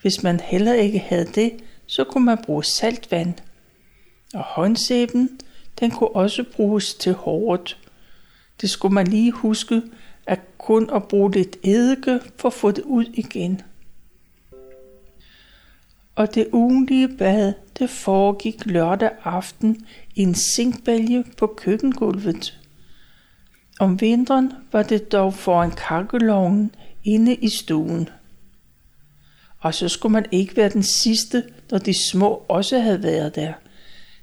Hvis 0.02 0.22
man 0.22 0.40
heller 0.40 0.74
ikke 0.74 0.98
havde 0.98 1.26
det, 1.34 1.52
så 1.86 2.04
kunne 2.04 2.24
man 2.24 2.38
bruge 2.44 2.64
saltvand. 2.64 3.34
Og 4.34 4.42
håndsæben, 4.44 5.40
den 5.80 5.90
kunne 5.90 6.16
også 6.16 6.44
bruges 6.56 6.94
til 6.94 7.12
håret. 7.12 7.76
Det 8.60 8.70
skulle 8.70 8.94
man 8.94 9.06
lige 9.06 9.32
huske, 9.32 9.82
at 10.28 10.40
kun 10.58 10.90
at 10.94 11.08
bruge 11.08 11.32
lidt 11.32 11.56
eddike 11.62 12.20
for 12.37 12.49
at 12.49 12.52
få 12.52 12.70
det 12.70 12.85
ud 12.85 13.04
igen. 13.04 13.62
Og 16.14 16.35
det 16.35 16.49
ugenlige 16.52 17.08
bad, 17.08 17.52
det 17.78 17.90
foregik 17.90 18.66
lørdag 18.66 19.11
aften 19.25 19.87
i 20.14 20.23
en 20.23 20.35
sinkbælge 20.35 21.25
på 21.37 21.47
køkkengulvet. 21.47 22.61
Om 23.80 24.00
vinteren 24.00 24.52
var 24.73 24.82
det 24.82 25.12
dog 25.12 25.35
foran 25.35 25.70
kakkeloven 25.70 26.75
inde 27.04 27.35
i 27.35 27.49
stuen. 27.49 28.08
Og 29.58 29.75
så 29.75 29.88
skulle 29.88 30.12
man 30.12 30.26
ikke 30.32 30.56
være 30.56 30.68
den 30.68 30.82
sidste, 30.82 31.44
når 31.70 31.78
de 31.78 32.11
små 32.11 32.42
også 32.49 32.78
havde 32.78 33.02
været 33.02 33.35
der. 33.35 33.52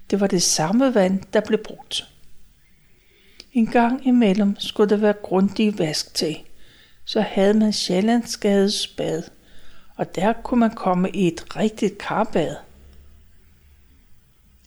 Det 0.09 0.19
var 0.19 0.27
det 0.27 0.41
samme 0.41 0.95
vand, 0.95 1.19
der 1.33 1.39
blev 1.39 1.59
brugt. 1.63 2.14
En 3.55 3.67
gang 3.67 4.07
imellem 4.07 4.55
skulle 4.59 4.89
der 4.89 4.97
være 4.97 5.13
grundig 5.13 5.79
vask 5.79 6.13
til. 6.13 6.37
Så 7.05 7.21
havde 7.21 7.53
man 7.53 7.73
Sjællandsgades 7.73 8.87
bad, 8.87 9.23
og 9.95 10.15
der 10.15 10.33
kunne 10.33 10.59
man 10.59 10.71
komme 10.71 11.09
i 11.09 11.27
et 11.27 11.55
rigtigt 11.55 11.97
karbad. 11.97 12.55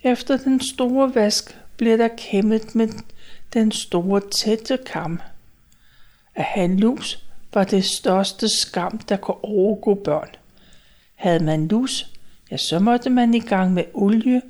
Efter 0.03 0.37
den 0.37 0.61
store 0.61 1.15
vask 1.15 1.59
blev 1.77 1.99
der 1.99 2.09
kæmmet 2.17 2.75
med 2.75 2.89
den 3.53 3.73
store 3.73 4.21
tætte 4.31 4.79
kam. 4.87 5.21
At 6.35 6.45
have 6.45 6.77
lus 6.77 7.25
var 7.55 7.65
det 7.65 7.85
største 7.85 8.49
skam, 8.49 8.99
der 8.99 9.17
kunne 9.17 9.45
overgå 9.45 9.95
børn. 9.95 10.29
Havde 11.15 11.45
man 11.45 11.69
lus, 11.69 12.13
ja, 12.51 12.57
så 12.57 12.79
måtte 12.79 13.11
man 13.11 13.35
i 13.35 13.41
gang 13.41 13.75
med 13.75 13.85
olie 13.95 14.43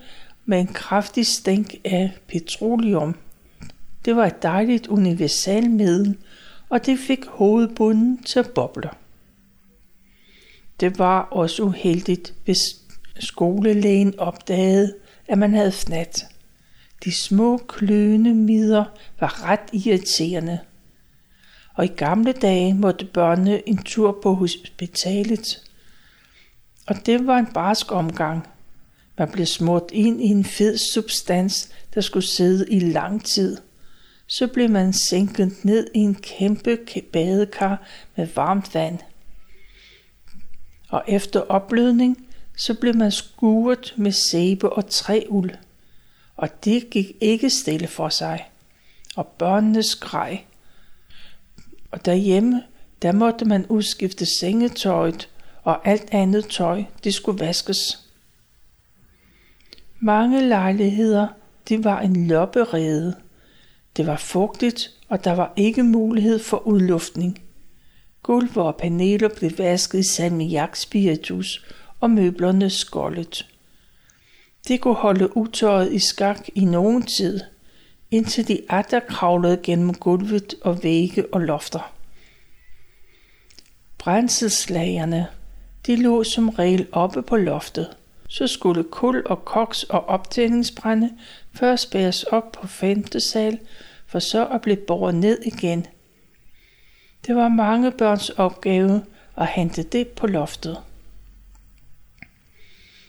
med 0.45 0.61
en 0.61 0.73
kraftig 0.73 1.27
stænk 1.27 1.75
af 1.85 2.13
petroleum. 2.29 3.17
Det 4.09 4.17
var 4.17 4.27
et 4.27 4.43
dejligt 4.43 4.87
universalmiddel, 4.87 6.17
og 6.69 6.87
det 6.87 6.99
fik 6.99 7.27
hovedbunden 7.27 8.23
til 8.23 8.39
at 8.39 8.51
boble. 8.51 8.91
Det 10.81 10.99
var 10.99 11.21
også 11.21 11.63
uheldigt, 11.63 12.35
hvis 12.45 12.59
skolelægen 13.19 14.19
opdagede, 14.19 14.95
at 15.27 15.39
man 15.39 15.55
havde 15.55 15.73
fnat. 15.73 16.27
De 17.05 17.13
små 17.13 17.57
kløende 17.57 18.35
midder 18.35 18.85
var 19.21 19.45
ret 19.45 19.85
irriterende. 19.87 20.59
Og 21.75 21.85
i 21.85 21.89
gamle 21.89 22.33
dage 22.33 22.75
måtte 22.75 23.05
børnene 23.05 23.69
en 23.69 23.83
tur 23.83 24.19
på 24.23 24.35
hospitalet. 24.35 25.63
Og 26.87 27.07
det 27.07 27.27
var 27.27 27.39
en 27.39 27.53
barsk 27.55 27.93
omgang. 27.93 28.47
Man 29.19 29.31
blev 29.31 29.47
smurt 29.47 29.91
ind 29.93 30.23
i 30.23 30.27
en 30.27 30.45
fed 30.45 30.79
substans, 30.93 31.71
der 31.95 32.01
skulle 32.01 32.27
sidde 32.27 32.67
i 32.71 32.81
lang 32.81 33.25
tid. 33.25 33.57
Så 34.29 34.47
blev 34.47 34.71
man 34.71 34.93
sænket 34.93 35.65
ned 35.65 35.87
i 35.95 35.99
en 35.99 36.15
kæmpe 36.15 36.79
badekar 37.13 37.83
med 38.17 38.27
varmt 38.35 38.75
vand. 38.75 38.99
Og 40.89 41.05
efter 41.09 41.41
opblødning, 41.41 42.27
så 42.57 42.75
blev 42.75 42.97
man 42.97 43.13
skuret 43.13 43.95
med 43.97 44.13
sæbe 44.13 44.73
og 44.73 44.91
træuld. 44.91 45.51
Og 46.37 46.65
det 46.65 46.91
gik 46.91 47.13
ikke 47.21 47.51
stille 47.51 47.87
for 47.87 48.09
sig. 48.09 48.51
Og 49.17 49.27
børnene 49.27 49.83
skreg. 49.83 50.47
Og 51.91 52.05
derhjemme, 52.05 52.63
der 53.03 53.13
måtte 53.13 53.45
man 53.45 53.67
udskifte 53.67 54.27
sengetøjet, 54.41 55.29
og 55.63 55.89
alt 55.89 56.09
andet 56.13 56.49
tøj, 56.49 56.85
det 57.05 57.15
skulle 57.15 57.41
vaskes. 57.41 58.09
Mange 60.01 60.49
lejligheder, 60.49 61.29
det 61.69 61.85
var 61.85 62.01
en 62.01 62.27
lopperede. 62.27 63.17
Det 63.99 64.07
var 64.07 64.17
fugtigt, 64.17 64.91
og 65.09 65.25
der 65.25 65.33
var 65.33 65.53
ikke 65.57 65.83
mulighed 65.83 66.39
for 66.39 66.67
udluftning. 66.67 67.43
Gulv 68.23 68.57
og 68.57 68.77
paneler 68.77 69.29
blev 69.29 69.51
vasket 69.59 69.99
i 69.99 70.03
salmiak 70.03 70.77
spiritus, 70.77 71.67
og 72.01 72.11
møblerne 72.11 72.71
skoldet. 72.71 73.47
Det 74.69 74.81
kunne 74.81 74.95
holde 74.95 75.37
utøjet 75.37 75.93
i 75.93 75.99
skak 75.99 76.49
i 76.55 76.65
nogen 76.65 77.03
tid, 77.03 77.41
indtil 78.11 78.49
de 78.49 78.61
atter 78.69 79.01
kravlede 79.01 79.61
gennem 79.63 79.95
gulvet 79.95 80.55
og 80.63 80.83
vægge 80.83 81.25
og 81.33 81.41
lofter. 81.41 81.93
Brændselslagerne, 83.99 85.27
de 85.87 85.97
lå 85.97 86.25
som 86.25 86.49
regel 86.49 86.87
oppe 86.93 87.23
på 87.23 87.37
loftet. 87.37 87.97
Så 88.29 88.47
skulle 88.47 88.85
kul 88.85 89.23
og 89.27 89.45
koks 89.45 89.83
og 89.83 90.09
optændingsbrænde 90.09 91.11
først 91.55 91.91
bæres 91.91 92.23
op 92.23 92.53
på 92.53 92.67
femte 92.67 93.21
sal, 93.21 93.59
for 94.07 94.19
så 94.19 94.47
at 94.47 94.61
blive 94.61 94.77
båret 94.77 95.15
ned 95.15 95.39
igen. 95.43 95.87
Det 97.27 97.37
var 97.37 97.49
mange 97.49 97.91
børns 97.91 98.31
opgave 98.31 99.05
at 99.37 99.47
hente 99.47 99.83
det 99.83 100.09
på 100.09 100.27
loftet. 100.27 100.79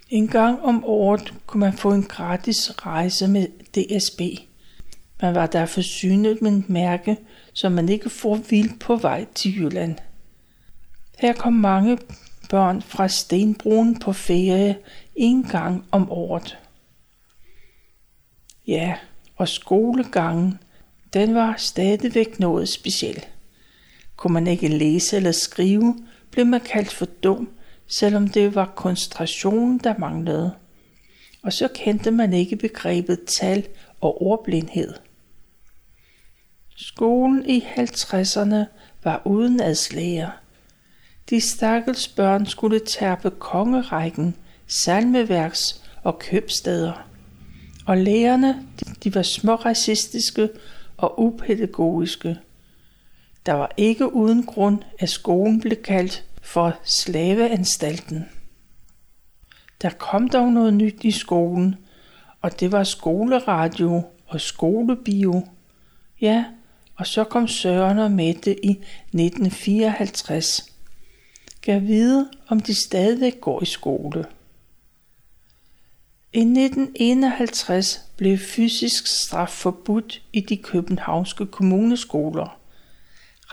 En 0.10 0.28
gang 0.28 0.62
om 0.62 0.84
året 0.86 1.34
kunne 1.46 1.60
man 1.60 1.74
få 1.74 1.92
en 1.92 2.04
gratis 2.04 2.86
rejse 2.86 3.28
med 3.28 3.48
DSB. 3.48 4.22
Man 5.22 5.36
var 5.36 5.46
der 5.46 5.66
forsynet 5.66 6.42
med 6.42 6.52
et 6.52 6.70
mærke, 6.70 7.18
så 7.54 7.70
man 7.70 7.90
ikke 7.90 8.10
får 8.10 8.36
vild 8.50 8.80
på 8.80 8.96
vej 8.96 9.26
til 9.36 9.56
Jylland. 9.56 9.96
Her 11.18 11.34
kom 11.34 11.54
mange 11.54 11.98
børn 12.50 12.82
fra 12.82 13.08
Stenbroen 13.08 14.00
på 14.00 14.14
ferie 14.14 14.78
en 15.20 15.44
gang 15.44 15.86
om 15.92 16.12
året. 16.12 16.58
Ja, 18.68 18.96
og 19.36 19.48
skolegangen, 19.48 20.60
den 21.14 21.36
var 21.36 21.56
stadigvæk 21.58 22.40
noget 22.40 22.70
speciel. 22.70 23.26
Kunne 24.16 24.34
man 24.34 24.48
ikke 24.48 24.68
læse 24.68 25.16
eller 25.16 25.32
skrive, 25.32 25.96
blev 26.32 26.46
man 26.46 26.62
kaldt 26.62 26.94
for 26.94 27.06
dum, 27.06 27.50
selvom 27.88 28.28
det 28.28 28.56
var 28.56 28.74
koncentrationen, 28.76 29.78
der 29.78 29.98
manglede. 29.98 30.56
Og 31.44 31.54
så 31.54 31.68
kendte 31.68 32.12
man 32.12 32.34
ikke 32.34 32.56
begrebet 32.56 33.20
tal 33.40 33.68
og 34.02 34.22
ordblindhed. 34.22 34.94
Skolen 36.78 37.46
i 37.46 37.60
50'erne 37.60 38.66
var 39.04 39.22
uden 39.26 39.62
adslæger. 39.62 40.30
De 41.30 41.42
stakkels 41.42 42.08
børn 42.08 42.46
skulle 42.46 42.80
tærpe 42.80 43.30
kongerækken, 43.30 44.36
salmeværks 44.70 45.84
og 46.04 46.20
købsteder. 46.20 47.06
Og 47.86 47.98
lærerne, 47.98 48.66
de 49.04 49.16
var 49.16 49.22
små 49.22 49.56
racistiske 49.56 50.50
og 50.98 51.22
upædagogiske. 51.22 52.38
Der 53.46 53.54
var 53.54 53.72
ikke 53.78 54.14
uden 54.14 54.46
grund, 54.46 54.80
at 55.00 55.10
skolen 55.10 55.60
blev 55.62 55.82
kaldt 55.82 56.24
for 56.42 56.78
slaveanstalten. 56.84 58.26
Der 59.82 59.90
kom 59.90 60.30
dog 60.30 60.52
noget 60.52 60.74
nyt 60.74 61.04
i 61.04 61.12
skolen, 61.12 61.76
og 62.42 62.60
det 62.60 62.72
var 62.72 62.84
skoleradio 62.84 64.04
og 64.28 64.42
skolebio. 64.42 65.48
Ja, 66.22 66.46
og 66.96 67.08
så 67.08 67.24
kom 67.24 67.48
Søren 67.48 68.00
og 68.00 68.12
Mette 68.12 68.66
i 68.66 68.70
1954. 68.70 70.66
Gav 71.62 71.82
vide, 71.82 72.30
om 72.48 72.60
de 72.60 72.74
stadig 72.86 73.42
går 73.42 73.62
i 73.62 73.66
skole. 73.66 74.26
I 76.34 76.40
1951 76.40 78.00
blev 78.18 78.38
fysisk 78.38 79.08
straf 79.08 79.50
forbudt 79.50 80.22
i 80.34 80.40
de 80.40 80.58
københavnske 80.58 81.46
kommuneskoler. 81.46 82.60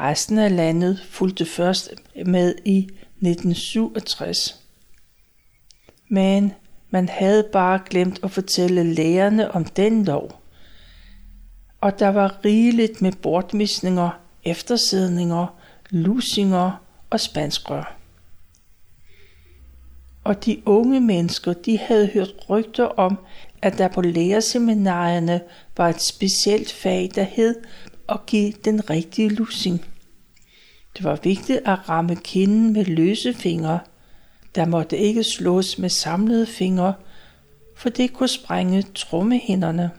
Resten 0.00 0.38
af 0.38 0.56
landet 0.56 1.06
fulgte 1.10 1.44
først 1.44 1.90
med 2.26 2.54
i 2.64 2.78
1967. 2.78 4.60
Men 6.08 6.52
Man 6.90 7.08
havde 7.08 7.48
bare 7.52 7.80
glemt 7.90 8.20
at 8.22 8.30
fortælle 8.30 8.94
lærerne 8.94 9.50
om 9.50 9.64
den 9.64 10.04
lov. 10.04 10.42
Og 11.80 11.98
der 11.98 12.08
var 12.08 12.44
rigeligt 12.44 13.02
med 13.02 13.12
bortvisninger, 13.12 14.10
eftersidninger, 14.44 15.46
lusinger 15.90 16.82
og 17.10 17.20
spanskrør. 17.20 17.96
Og 20.26 20.44
de 20.44 20.62
unge 20.66 21.00
mennesker, 21.00 21.52
de 21.52 21.78
havde 21.78 22.06
hørt 22.06 22.34
rygter 22.50 22.84
om, 22.84 23.18
at 23.62 23.78
der 23.78 23.88
på 23.88 24.00
lærerseminarierne 24.00 25.40
var 25.76 25.88
et 25.88 26.02
specielt 26.02 26.72
fag, 26.72 27.10
der 27.14 27.22
hed 27.22 27.54
at 28.08 28.26
give 28.26 28.52
den 28.64 28.90
rigtige 28.90 29.28
lussing. 29.28 29.84
Det 30.96 31.04
var 31.04 31.18
vigtigt 31.22 31.58
at 31.58 31.88
ramme 31.88 32.16
kinden 32.16 32.72
med 32.72 32.84
løse 32.84 33.34
fingre. 33.34 33.80
Der 34.54 34.66
måtte 34.66 34.98
ikke 34.98 35.24
slås 35.24 35.78
med 35.78 35.88
samlede 35.88 36.46
fingre, 36.46 36.94
for 37.76 37.88
det 37.88 38.12
kunne 38.12 38.28
sprænge 38.28 38.82
trommehinderne. 38.82 39.90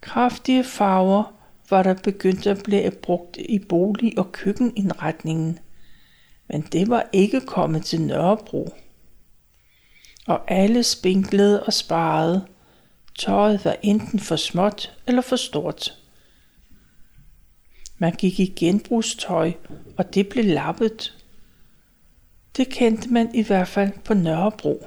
Kraftige 0.00 0.64
farver 0.64 1.34
var 1.70 1.82
der 1.82 1.94
begyndt 1.94 2.46
at 2.46 2.62
blive 2.62 2.90
brugt 2.90 3.36
i 3.36 3.58
bolig- 3.58 4.18
og 4.18 4.32
køkkenindretningen, 4.32 5.58
men 6.50 6.62
det 6.62 6.88
var 6.88 7.08
ikke 7.12 7.40
kommet 7.40 7.84
til 7.84 8.00
Nørrebro. 8.00 8.74
Og 10.26 10.50
alle 10.50 10.82
spinklede 10.82 11.62
og 11.62 11.72
sparede. 11.72 12.46
Tøjet 13.18 13.64
var 13.64 13.76
enten 13.82 14.20
for 14.20 14.36
småt 14.36 14.96
eller 15.06 15.22
for 15.22 15.36
stort. 15.36 15.98
Man 17.98 18.12
gik 18.12 18.40
i 18.40 18.46
genbrugstøj, 18.56 19.52
og 19.96 20.14
det 20.14 20.28
blev 20.28 20.44
lappet. 20.44 21.16
Det 22.56 22.68
kendte 22.68 23.08
man 23.08 23.34
i 23.34 23.42
hvert 23.42 23.68
fald 23.68 23.92
på 24.04 24.14
Nørrebro. 24.14 24.86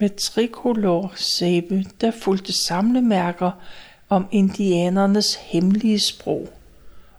Med 0.00 0.10
trikolor 0.10 1.12
sæbe, 1.16 1.84
der 2.00 2.10
fulgte 2.10 2.52
samlemærker 2.52 3.50
om 4.08 4.28
indianernes 4.30 5.34
hemmelige 5.34 6.00
sprog, 6.00 6.48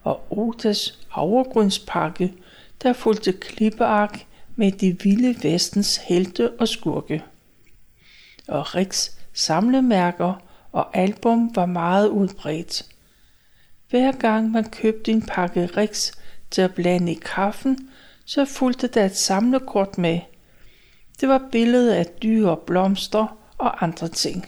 og 0.10 0.38
Otas 0.38 1.00
havregrønspakke, 1.10 2.34
der 2.84 2.94
fulgte 2.94 3.34
klippeark 3.34 4.26
med 4.56 4.72
de 4.72 4.98
vilde 5.04 5.36
vestens 5.44 5.98
helte 5.98 6.52
og 6.52 6.68
skurke. 6.68 7.24
Og 8.48 8.76
Riks 8.76 9.18
samlemærker 9.34 10.34
og 10.72 10.98
album 10.98 11.56
var 11.56 11.66
meget 11.66 12.08
udbredt. 12.08 12.86
Hver 13.90 14.12
gang 14.12 14.52
man 14.52 14.64
købte 14.64 15.12
en 15.12 15.22
pakke 15.22 15.66
Riks 15.66 16.12
til 16.52 16.62
at 16.62 16.74
blande 16.74 17.12
i 17.12 17.20
kaffen, 17.26 17.90
så 18.26 18.46
fulgte 18.46 18.88
der 18.88 19.06
et 19.06 19.16
samlekort 19.16 19.98
med. 19.98 20.20
Det 21.20 21.30
var 21.30 21.48
billeder 21.52 21.96
af 21.96 22.06
dyr 22.06 22.48
og 22.48 22.60
blomster 22.60 23.38
og 23.58 23.84
andre 23.84 24.08
ting. 24.08 24.46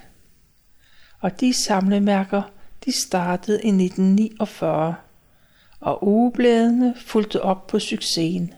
Og 1.20 1.40
de 1.40 1.54
samlemærker, 1.54 2.42
de 2.86 2.92
startede 2.92 3.62
i 3.64 3.68
1949, 3.68 4.96
og 5.82 6.08
ugebladene 6.08 6.96
fulgte 7.06 7.42
op 7.42 7.68
på 7.68 7.80
succesen. 7.80 8.54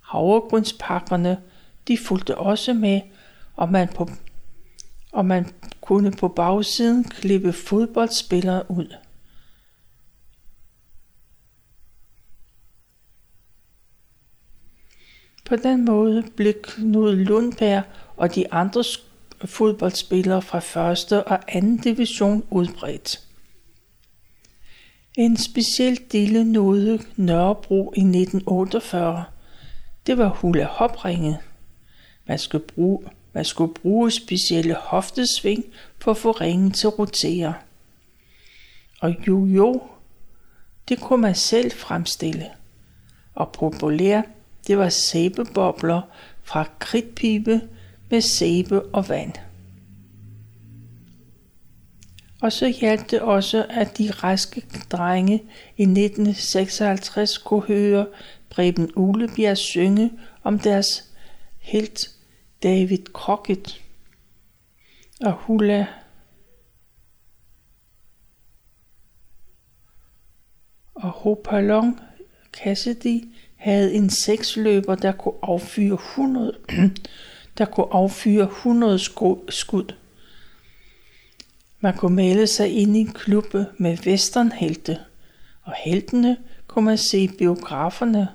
Havregrundspakkerne, 0.00 1.38
de 1.88 1.98
fulgte 1.98 2.38
også 2.38 2.74
med, 2.74 3.00
og 3.54 3.72
man, 3.72 3.88
på, 3.88 4.10
og 5.12 5.26
man 5.26 5.46
kunne 5.80 6.12
på 6.12 6.28
bagsiden 6.28 7.04
klippe 7.04 7.52
fodboldspillere 7.52 8.70
ud. 8.70 8.94
På 15.44 15.56
den 15.56 15.84
måde 15.84 16.24
blev 16.36 16.52
Knud 16.62 17.16
Lundberg 17.16 17.82
og 18.16 18.34
de 18.34 18.52
andre 18.52 18.84
fodboldspillere 19.44 20.42
fra 20.42 20.90
1. 20.92 21.12
og 21.12 21.40
2. 21.52 21.82
division 21.84 22.44
udbredt. 22.50 23.25
En 25.16 25.36
speciel 25.36 25.96
dille 26.12 26.44
nåede 26.44 26.98
Nørrebro 27.16 27.92
i 27.96 28.00
1948. 28.00 29.24
Det 30.06 30.18
var 30.18 30.28
hula 30.28 30.64
hopringet. 30.64 31.38
Man 32.26 32.38
skulle 32.38 32.64
bruge 32.66 33.04
man 33.32 33.44
skulle 33.44 33.74
bruge 33.74 34.10
specielle 34.10 34.74
hoftesving 34.74 35.64
for 35.98 36.10
at 36.10 36.16
få 36.16 36.30
ringen 36.30 36.70
til 36.70 36.86
at 36.86 36.98
rotere. 36.98 37.54
Og 39.00 39.26
jo-jo, 39.28 39.82
det 40.88 41.00
kunne 41.00 41.22
man 41.22 41.34
selv 41.34 41.72
fremstille. 41.72 42.46
Og 43.34 43.52
populær, 43.52 44.22
det 44.66 44.78
var 44.78 44.88
sæbebobler 44.88 46.00
fra 46.42 46.68
kridtpibe 46.78 47.60
med 48.10 48.20
sæbe 48.20 48.82
og 48.82 49.08
vand. 49.08 49.32
Og 52.42 52.52
så 52.52 52.66
hjalp 52.80 53.10
det 53.10 53.20
også, 53.20 53.66
at 53.70 53.98
de 53.98 54.10
raske 54.10 54.62
drenge 54.90 55.34
i 55.76 55.82
1956 55.82 57.38
kunne 57.38 57.62
høre 57.62 58.06
Preben 58.50 58.90
Ulebjerg 58.96 59.56
synge 59.56 60.12
om 60.42 60.58
deres 60.58 61.12
helt 61.58 62.10
David 62.62 63.04
Crockett 63.12 63.82
og 65.20 65.32
Hula 65.32 65.86
og 70.94 71.10
Hopalong 71.10 72.00
Cassidy 72.52 73.24
havde 73.56 73.94
en 73.94 74.10
seksløber, 74.10 74.94
der 74.94 75.12
kunne 75.12 75.34
affyre 75.42 75.94
100, 75.94 76.58
der 77.58 77.64
kunne 77.64 77.92
affyre 77.92 78.44
100 78.44 78.98
skud. 79.48 79.94
Man 81.80 81.96
kunne 81.96 82.16
melde 82.16 82.46
sig 82.46 82.76
ind 82.76 82.96
i 82.96 83.00
en 83.00 83.12
klub 83.12 83.54
med 83.78 83.98
westernhelte, 84.06 84.98
og 85.62 85.72
heltene 85.84 86.36
kunne 86.66 86.84
man 86.84 86.98
se 86.98 87.18
i 87.18 87.28
biograferne. 87.28 88.28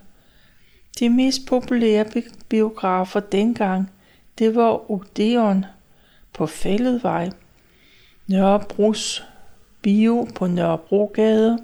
De 0.99 1.10
mest 1.10 1.45
populære 1.47 2.06
biografer 2.49 3.19
dengang– 3.19 3.89
det 4.41 4.56
var 4.56 4.91
Odeon 4.91 5.65
på 6.34 6.47
Fælledvej, 6.47 7.30
Nørrebros 8.27 9.23
Bio 9.82 10.27
på 10.36 10.47
Nørrebrogade 10.47 11.60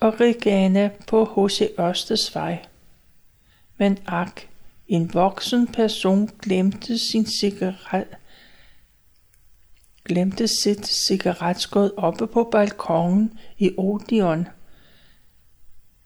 og 0.00 0.20
Regana 0.20 0.90
på 1.06 1.24
H.C. 1.24 1.70
Ørsteds 1.80 2.34
vej. 2.34 2.58
Men 3.78 3.98
ak, 4.06 4.40
en 4.88 5.14
voksen 5.14 5.66
person 5.66 6.30
glemte 6.42 6.98
sin 6.98 7.26
cigaret, 7.26 8.06
glemte 10.12 10.48
sit 10.48 10.86
cigaretskod 10.86 11.90
oppe 11.96 12.26
på 12.26 12.48
balkongen 12.52 13.32
i 13.58 13.70
Odeon. 13.76 14.48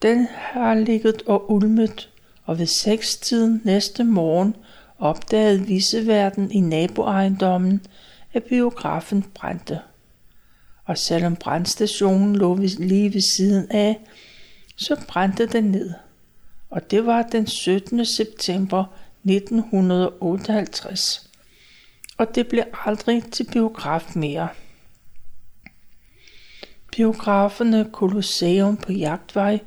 Den 0.02 0.26
har 0.30 0.74
ligget 0.74 1.22
og 1.26 1.52
ulmet, 1.52 2.10
og 2.44 2.58
ved 2.58 2.66
sekstiden 2.66 3.62
næste 3.64 4.04
morgen 4.04 4.56
opdagede 4.98 5.66
viseverden 5.66 6.52
i 6.52 6.60
naboejendommen, 6.60 7.86
at 8.32 8.44
biografen 8.44 9.24
brændte. 9.34 9.80
Og 10.84 10.98
selvom 10.98 11.36
brandstationen 11.36 12.36
lå 12.36 12.54
lige 12.78 13.14
ved 13.14 13.36
siden 13.36 13.70
af, 13.70 14.00
så 14.76 15.04
brændte 15.08 15.46
den 15.46 15.64
ned. 15.64 15.92
Og 16.70 16.90
det 16.90 17.06
var 17.06 17.22
den 17.22 17.46
17. 17.46 18.04
september 18.04 18.84
1958. 19.24 21.25
Og 22.16 22.34
det 22.34 22.48
blev 22.48 22.64
aldrig 22.84 23.24
til 23.32 23.46
biograf 23.52 24.16
mere. 24.16 24.48
Biograferne 26.96 27.88
Colosseum 27.92 28.76
på 28.76 28.92
Jagtvej 28.92 29.58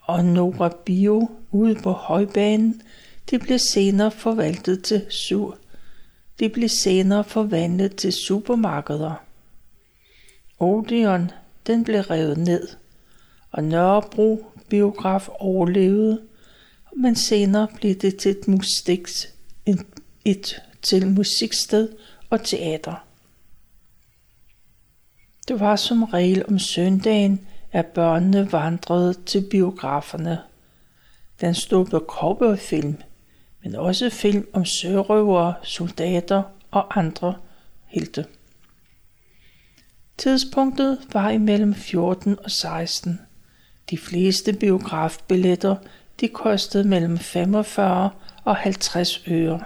og 0.00 0.24
Nora 0.24 0.68
Bio 0.84 1.30
ude 1.50 1.74
på 1.74 1.92
Højbanen 1.92 2.82
det 3.30 3.40
blev 3.40 3.58
senere 3.58 4.10
forvaltet 4.10 4.84
til 4.84 5.06
sur. 5.10 5.58
Det 6.38 6.52
blev 6.52 6.68
senere 6.68 7.24
forvandlet 7.24 7.96
til 7.96 8.12
supermarkeder. 8.12 9.24
Odeon, 10.58 11.30
den 11.66 11.84
blev 11.84 12.00
revet 12.00 12.38
ned, 12.38 12.68
og 13.50 13.64
Nørrebro 13.64 14.52
biograf 14.68 15.28
overlevede, 15.28 16.22
men 16.96 17.16
senere 17.16 17.68
blev 17.74 17.94
det 17.94 18.16
til 18.16 18.30
et, 18.30 18.48
mustiks, 18.48 19.34
et 20.24 20.62
til 20.82 21.06
musiksted 21.06 21.88
og 22.30 22.44
teater. 22.44 23.04
Det 25.48 25.60
var 25.60 25.76
som 25.76 26.02
regel 26.02 26.44
om 26.48 26.58
søndagen, 26.58 27.46
at 27.72 27.86
børnene 27.86 28.52
vandrede 28.52 29.14
til 29.14 29.46
biograferne. 29.50 30.38
Den 31.40 31.54
stod 31.54 31.86
på 31.86 32.04
cowboyfilm, 32.08 32.96
men 33.62 33.74
også 33.74 34.10
film 34.10 34.48
om 34.52 34.64
sørøvere, 34.64 35.54
soldater 35.62 36.42
og 36.70 36.98
andre 36.98 37.34
helte. 37.86 38.26
Tidspunktet 40.18 40.98
var 41.12 41.30
imellem 41.30 41.74
14 41.74 42.38
og 42.44 42.50
16. 42.50 43.20
De 43.90 43.98
fleste 43.98 44.52
biografbilletter 44.52 45.76
de 46.20 46.28
kostede 46.28 46.88
mellem 46.88 47.18
45 47.18 48.10
og 48.44 48.56
50 48.56 49.22
øre. 49.28 49.64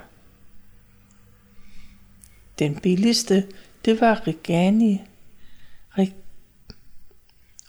Den 2.63 2.81
billigste, 2.81 3.47
det 3.85 4.01
var 4.01 4.27
Regani. 4.27 5.03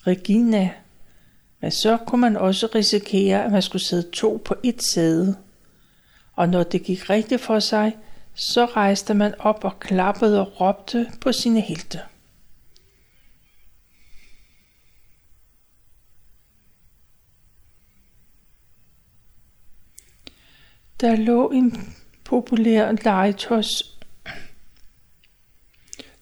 Regina. 0.08 0.69
Men 1.60 1.71
så 1.71 1.97
kunne 1.97 2.21
man 2.21 2.38
også 2.38 2.67
risikere, 2.75 3.45
at 3.45 3.51
man 3.51 3.62
skulle 3.62 3.82
sidde 3.82 4.12
to 4.12 4.41
på 4.45 4.56
et 4.63 4.84
sæde. 4.84 5.38
Og 6.34 6.49
når 6.49 6.63
det 6.63 6.84
gik 6.84 7.10
rigtigt 7.10 7.41
for 7.41 7.60
sig, 7.60 7.97
så 8.34 8.65
rejste 8.65 9.13
man 9.13 9.34
op 9.39 9.63
og 9.63 9.79
klappede 9.79 10.39
og 10.39 10.62
råbte 10.62 11.12
på 11.21 11.32
sine 11.32 11.62
helte. 11.62 11.99
Der 20.99 21.15
lå 21.15 21.49
en 21.49 21.95
populær 22.23 22.91
legetøjs 22.91 23.92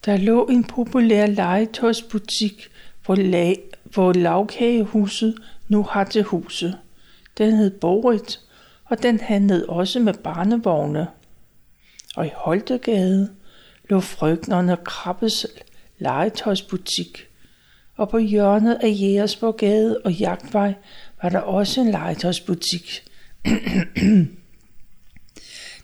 der 0.05 0.17
lå 0.17 0.45
en 0.45 0.63
populær 0.63 1.25
legetøjsbutik, 1.25 2.69
hvor, 3.05 3.15
lag, 3.15 3.59
hvor 3.83 4.13
lavkagehuset 4.13 5.37
nu 5.67 5.83
har 5.83 6.03
til 6.03 6.23
huset. 6.23 6.77
Den 7.37 7.55
hed 7.55 7.71
Borit, 7.71 8.39
og 8.85 9.03
den 9.03 9.19
handlede 9.19 9.65
også 9.65 9.99
med 9.99 10.13
barnevogne. 10.13 11.07
Og 12.15 12.25
i 12.25 12.29
Holtegade 12.35 13.29
lå 13.89 13.99
frøknerne 13.99 14.77
Krabbes 14.83 15.45
legetøjsbutik. 15.97 17.27
Og 17.97 18.09
på 18.09 18.17
hjørnet 18.17 18.77
af 18.83 18.87
Jægersborgade 18.99 20.01
og 20.05 20.13
Jagtvej 20.13 20.73
var 21.21 21.29
der 21.29 21.39
også 21.39 21.81
en 21.81 21.91
legetøjsbutik. 21.91 23.03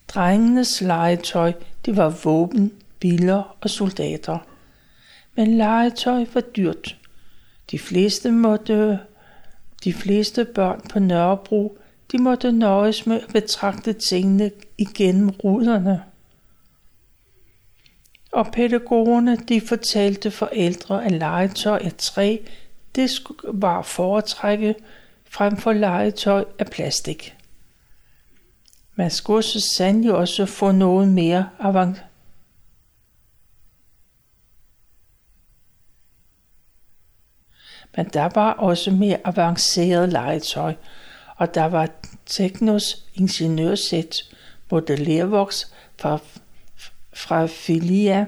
Drengenes 0.07 0.81
legetøj, 0.81 1.53
det 1.85 1.97
var 1.97 2.09
våben, 2.23 2.71
biler 2.99 3.57
og 3.61 3.69
soldater. 3.69 4.37
Men 5.35 5.57
legetøj 5.57 6.25
var 6.33 6.41
dyrt. 6.41 6.97
De 7.71 7.79
fleste 7.79 8.31
måtte 8.31 8.99
de 9.83 9.93
fleste 9.93 10.45
børn 10.45 10.81
på 10.89 10.99
Nørrebro, 10.99 11.77
de 12.11 12.17
måtte 12.17 12.51
nøjes 12.51 13.05
med 13.05 13.21
at 13.21 13.33
betragte 13.33 13.93
tingene 13.93 14.51
igennem 14.77 15.29
ruderne. 15.29 16.03
Og 18.31 18.47
pædagogerne, 18.53 19.35
de 19.35 19.61
fortalte 19.61 20.31
forældre, 20.31 21.05
at 21.05 21.11
legetøj 21.11 21.79
af 21.83 21.93
træ, 21.97 22.37
det 22.95 23.11
var 23.43 23.81
foretrække 23.81 24.75
frem 25.29 25.57
for 25.57 25.73
legetøj 25.73 26.45
af 26.59 26.65
plastik. 26.65 27.35
Man 28.95 29.11
skulle 29.11 29.43
så 29.43 29.59
sandelig 29.77 30.13
også 30.13 30.45
få 30.45 30.71
noget 30.71 31.07
mere 31.07 31.49
avanceret 31.59 32.06
men 37.97 38.05
der 38.05 38.29
var 38.35 38.51
også 38.51 38.91
mere 38.91 39.17
avanceret 39.23 40.09
legetøj, 40.09 40.73
og 41.35 41.55
der 41.55 41.65
var 41.65 41.89
Teknos 42.25 43.05
ingeniørsæt, 43.13 44.23
modellervoks 44.71 45.73
fra, 45.99 46.19
fra 47.13 47.45
Filia 47.45 48.25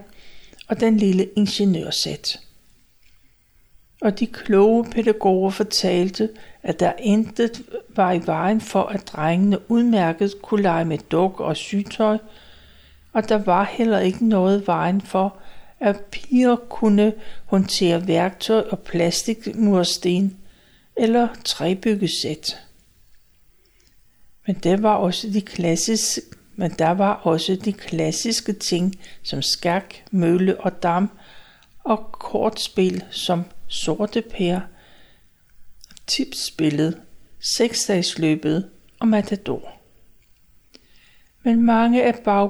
og 0.67 0.79
den 0.79 0.97
lille 0.97 1.29
ingeniørsæt. 1.35 2.39
Og 4.01 4.19
de 4.19 4.27
kloge 4.27 4.85
pædagoger 4.85 5.49
fortalte, 5.49 6.29
at 6.63 6.79
der 6.79 6.93
intet 6.99 7.61
var 7.95 8.11
i 8.11 8.21
vejen 8.25 8.61
for, 8.61 8.83
at 8.83 9.07
drengene 9.07 9.71
udmærket 9.71 10.41
kunne 10.41 10.61
lege 10.61 10.85
med 10.85 10.97
duk 10.97 11.39
og 11.39 11.57
sygtøj, 11.57 12.17
og 13.13 13.29
der 13.29 13.37
var 13.37 13.63
heller 13.63 13.99
ikke 13.99 14.27
noget 14.27 14.67
vejen 14.67 15.01
for, 15.01 15.37
at 15.79 15.99
piger 16.11 16.55
kunne 16.55 17.13
håndtere 17.45 18.07
værktøj 18.07 18.63
og 18.71 18.79
plastikmursten 18.79 20.37
eller 20.97 21.27
træbyggesæt. 21.45 22.57
Men 24.47 24.55
der 24.55 24.77
var 24.77 24.95
også 24.95 25.29
de 25.33 25.41
klassiske, 25.41 26.21
men 26.55 26.71
der 26.71 26.89
var 26.89 27.13
også 27.13 27.55
de 27.65 27.73
klassiske 27.73 28.53
ting 28.53 28.95
som 29.23 29.41
skak, 29.41 29.95
mølle 30.11 30.61
og 30.61 30.83
dam 30.83 31.09
og 31.83 32.11
kortspil 32.11 33.03
som 33.11 33.43
sorte 33.67 34.21
pære, 34.21 34.61
tipsspillet, 36.07 37.01
seksdagsløbet 37.39 38.69
og 38.99 39.07
matador. 39.07 39.71
Men 41.43 41.65
mange 41.65 42.03
af 42.03 42.15
bag 42.15 42.49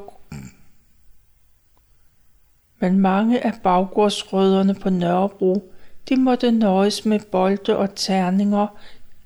men 2.79 2.99
mange 2.99 3.45
af 3.45 3.53
baggårdsrødderne 3.63 4.75
på 4.75 4.89
Nørrebro, 4.89 5.71
de 6.09 6.15
måtte 6.15 6.51
nøjes 6.51 7.05
med 7.05 7.19
bolde 7.31 7.77
og 7.77 7.95
terninger, 7.95 8.67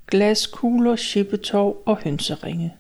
glaskugler, 0.08 0.96
chippetov 0.96 1.84
og 1.86 1.98
hønseringe. 2.04 2.76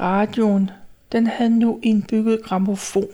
Radioen, 0.00 0.70
den 1.12 1.26
havde 1.26 1.58
nu 1.58 1.80
indbygget 1.82 2.42
gramofon, 2.42 3.08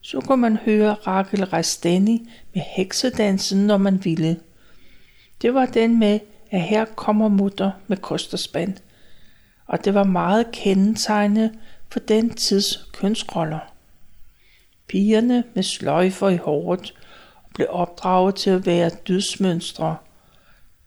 så 0.00 0.20
kunne 0.20 0.40
man 0.40 0.56
høre 0.56 0.94
Rakel 0.94 1.44
Rastani 1.44 2.30
med 2.54 2.62
heksedansen, 2.76 3.66
når 3.66 3.76
man 3.76 4.04
ville. 4.04 4.40
Det 5.42 5.54
var 5.54 5.66
den 5.66 5.98
med, 5.98 6.20
at 6.50 6.62
her 6.62 6.84
kommer 6.84 7.28
mutter 7.28 7.70
med 7.86 7.96
kosterspand, 7.96 8.74
og 9.66 9.84
det 9.84 9.94
var 9.94 10.04
meget 10.04 10.46
kendetegnende 10.52 11.52
for 11.88 12.00
den 12.00 12.30
tids 12.30 12.90
kønsroller. 12.92 13.75
Pigerne 14.88 15.44
med 15.54 15.62
sløjfer 15.62 16.28
i 16.28 16.36
håret 16.36 16.94
blev 17.54 17.66
opdraget 17.70 18.34
til 18.34 18.50
at 18.50 18.66
være 18.66 18.90
dødsmønstre. 19.08 19.96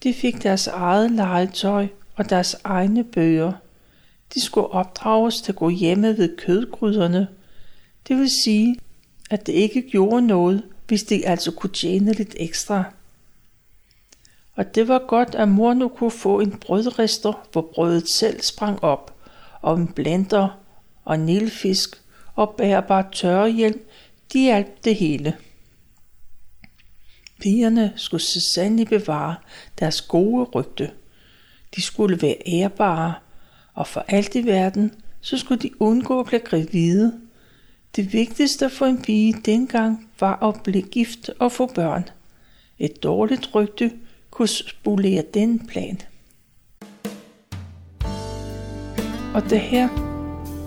De 0.03 0.13
fik 0.13 0.43
deres 0.43 0.67
eget 0.67 1.11
legetøj 1.11 1.87
og 2.15 2.29
deres 2.29 2.55
egne 2.63 3.03
bøger. 3.03 3.51
De 4.33 4.45
skulle 4.45 4.67
opdrages 4.67 5.41
til 5.41 5.51
at 5.51 5.55
gå 5.55 5.69
hjemme 5.69 6.17
ved 6.17 6.37
kødgryderne. 6.37 7.27
Det 8.07 8.17
vil 8.17 8.29
sige, 8.43 8.79
at 9.29 9.47
det 9.47 9.53
ikke 9.53 9.81
gjorde 9.81 10.27
noget, 10.27 10.63
hvis 10.87 11.03
de 11.03 11.27
altså 11.27 11.51
kunne 11.51 11.73
tjene 11.73 12.13
lidt 12.13 12.35
ekstra. 12.37 12.83
Og 14.55 14.75
det 14.75 14.87
var 14.87 14.99
godt, 15.07 15.35
at 15.35 15.47
mor 15.47 15.73
nu 15.73 15.87
kunne 15.87 16.11
få 16.11 16.39
en 16.39 16.51
brødrester, 16.51 17.47
hvor 17.51 17.69
brødet 17.73 18.11
selv 18.11 18.41
sprang 18.41 18.83
op, 18.83 19.15
og 19.61 19.77
en 19.77 19.87
blender 19.87 20.59
og 21.05 21.19
nilfisk 21.19 22.01
og 22.35 22.55
bærbar 22.57 23.09
tørrehjelm 23.11 23.81
de 24.33 24.39
hjalp 24.39 24.83
det 24.83 24.95
hele. 24.95 25.35
Pigerne 27.41 27.93
skulle 27.95 28.21
så 28.21 28.51
sandelig 28.55 28.87
bevare 28.87 29.35
deres 29.79 30.01
gode 30.01 30.43
rygte. 30.43 30.91
De 31.75 31.81
skulle 31.81 32.21
være 32.21 32.35
ærbare, 32.47 33.13
og 33.73 33.87
for 33.87 34.05
alt 34.07 34.35
i 34.35 34.45
verden, 34.45 34.93
så 35.21 35.37
skulle 35.37 35.61
de 35.61 35.81
undgå 35.81 36.19
at 36.19 36.25
blive 36.25 36.39
gravide. 36.39 37.19
Det 37.95 38.13
vigtigste 38.13 38.69
for 38.69 38.85
en 38.85 39.01
pige 39.01 39.33
dengang 39.45 40.09
var 40.19 40.43
at 40.43 40.63
blive 40.63 40.81
gift 40.81 41.29
og 41.39 41.51
få 41.51 41.65
børn. 41.65 42.09
Et 42.79 43.03
dårligt 43.03 43.55
rygte 43.55 43.91
kunne 44.31 44.47
spolere 44.47 45.23
den 45.33 45.67
plan. 45.67 46.01
Og 49.33 49.49
det 49.49 49.59
her, 49.59 49.87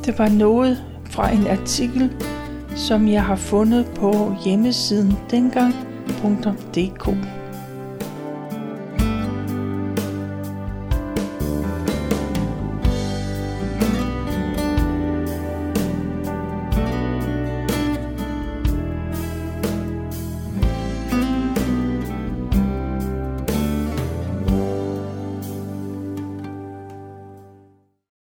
det 0.05 0.19
var 0.19 0.29
noget 0.29 0.92
fra 1.13 1.33
en 1.33 1.47
artikel 1.47 2.11
som 2.77 3.09
jeg 3.09 3.25
har 3.25 3.37
fundet 3.37 3.87
på 3.97 4.35
hjemmesiden 4.45 5.17
dengang.dk. 5.31 7.42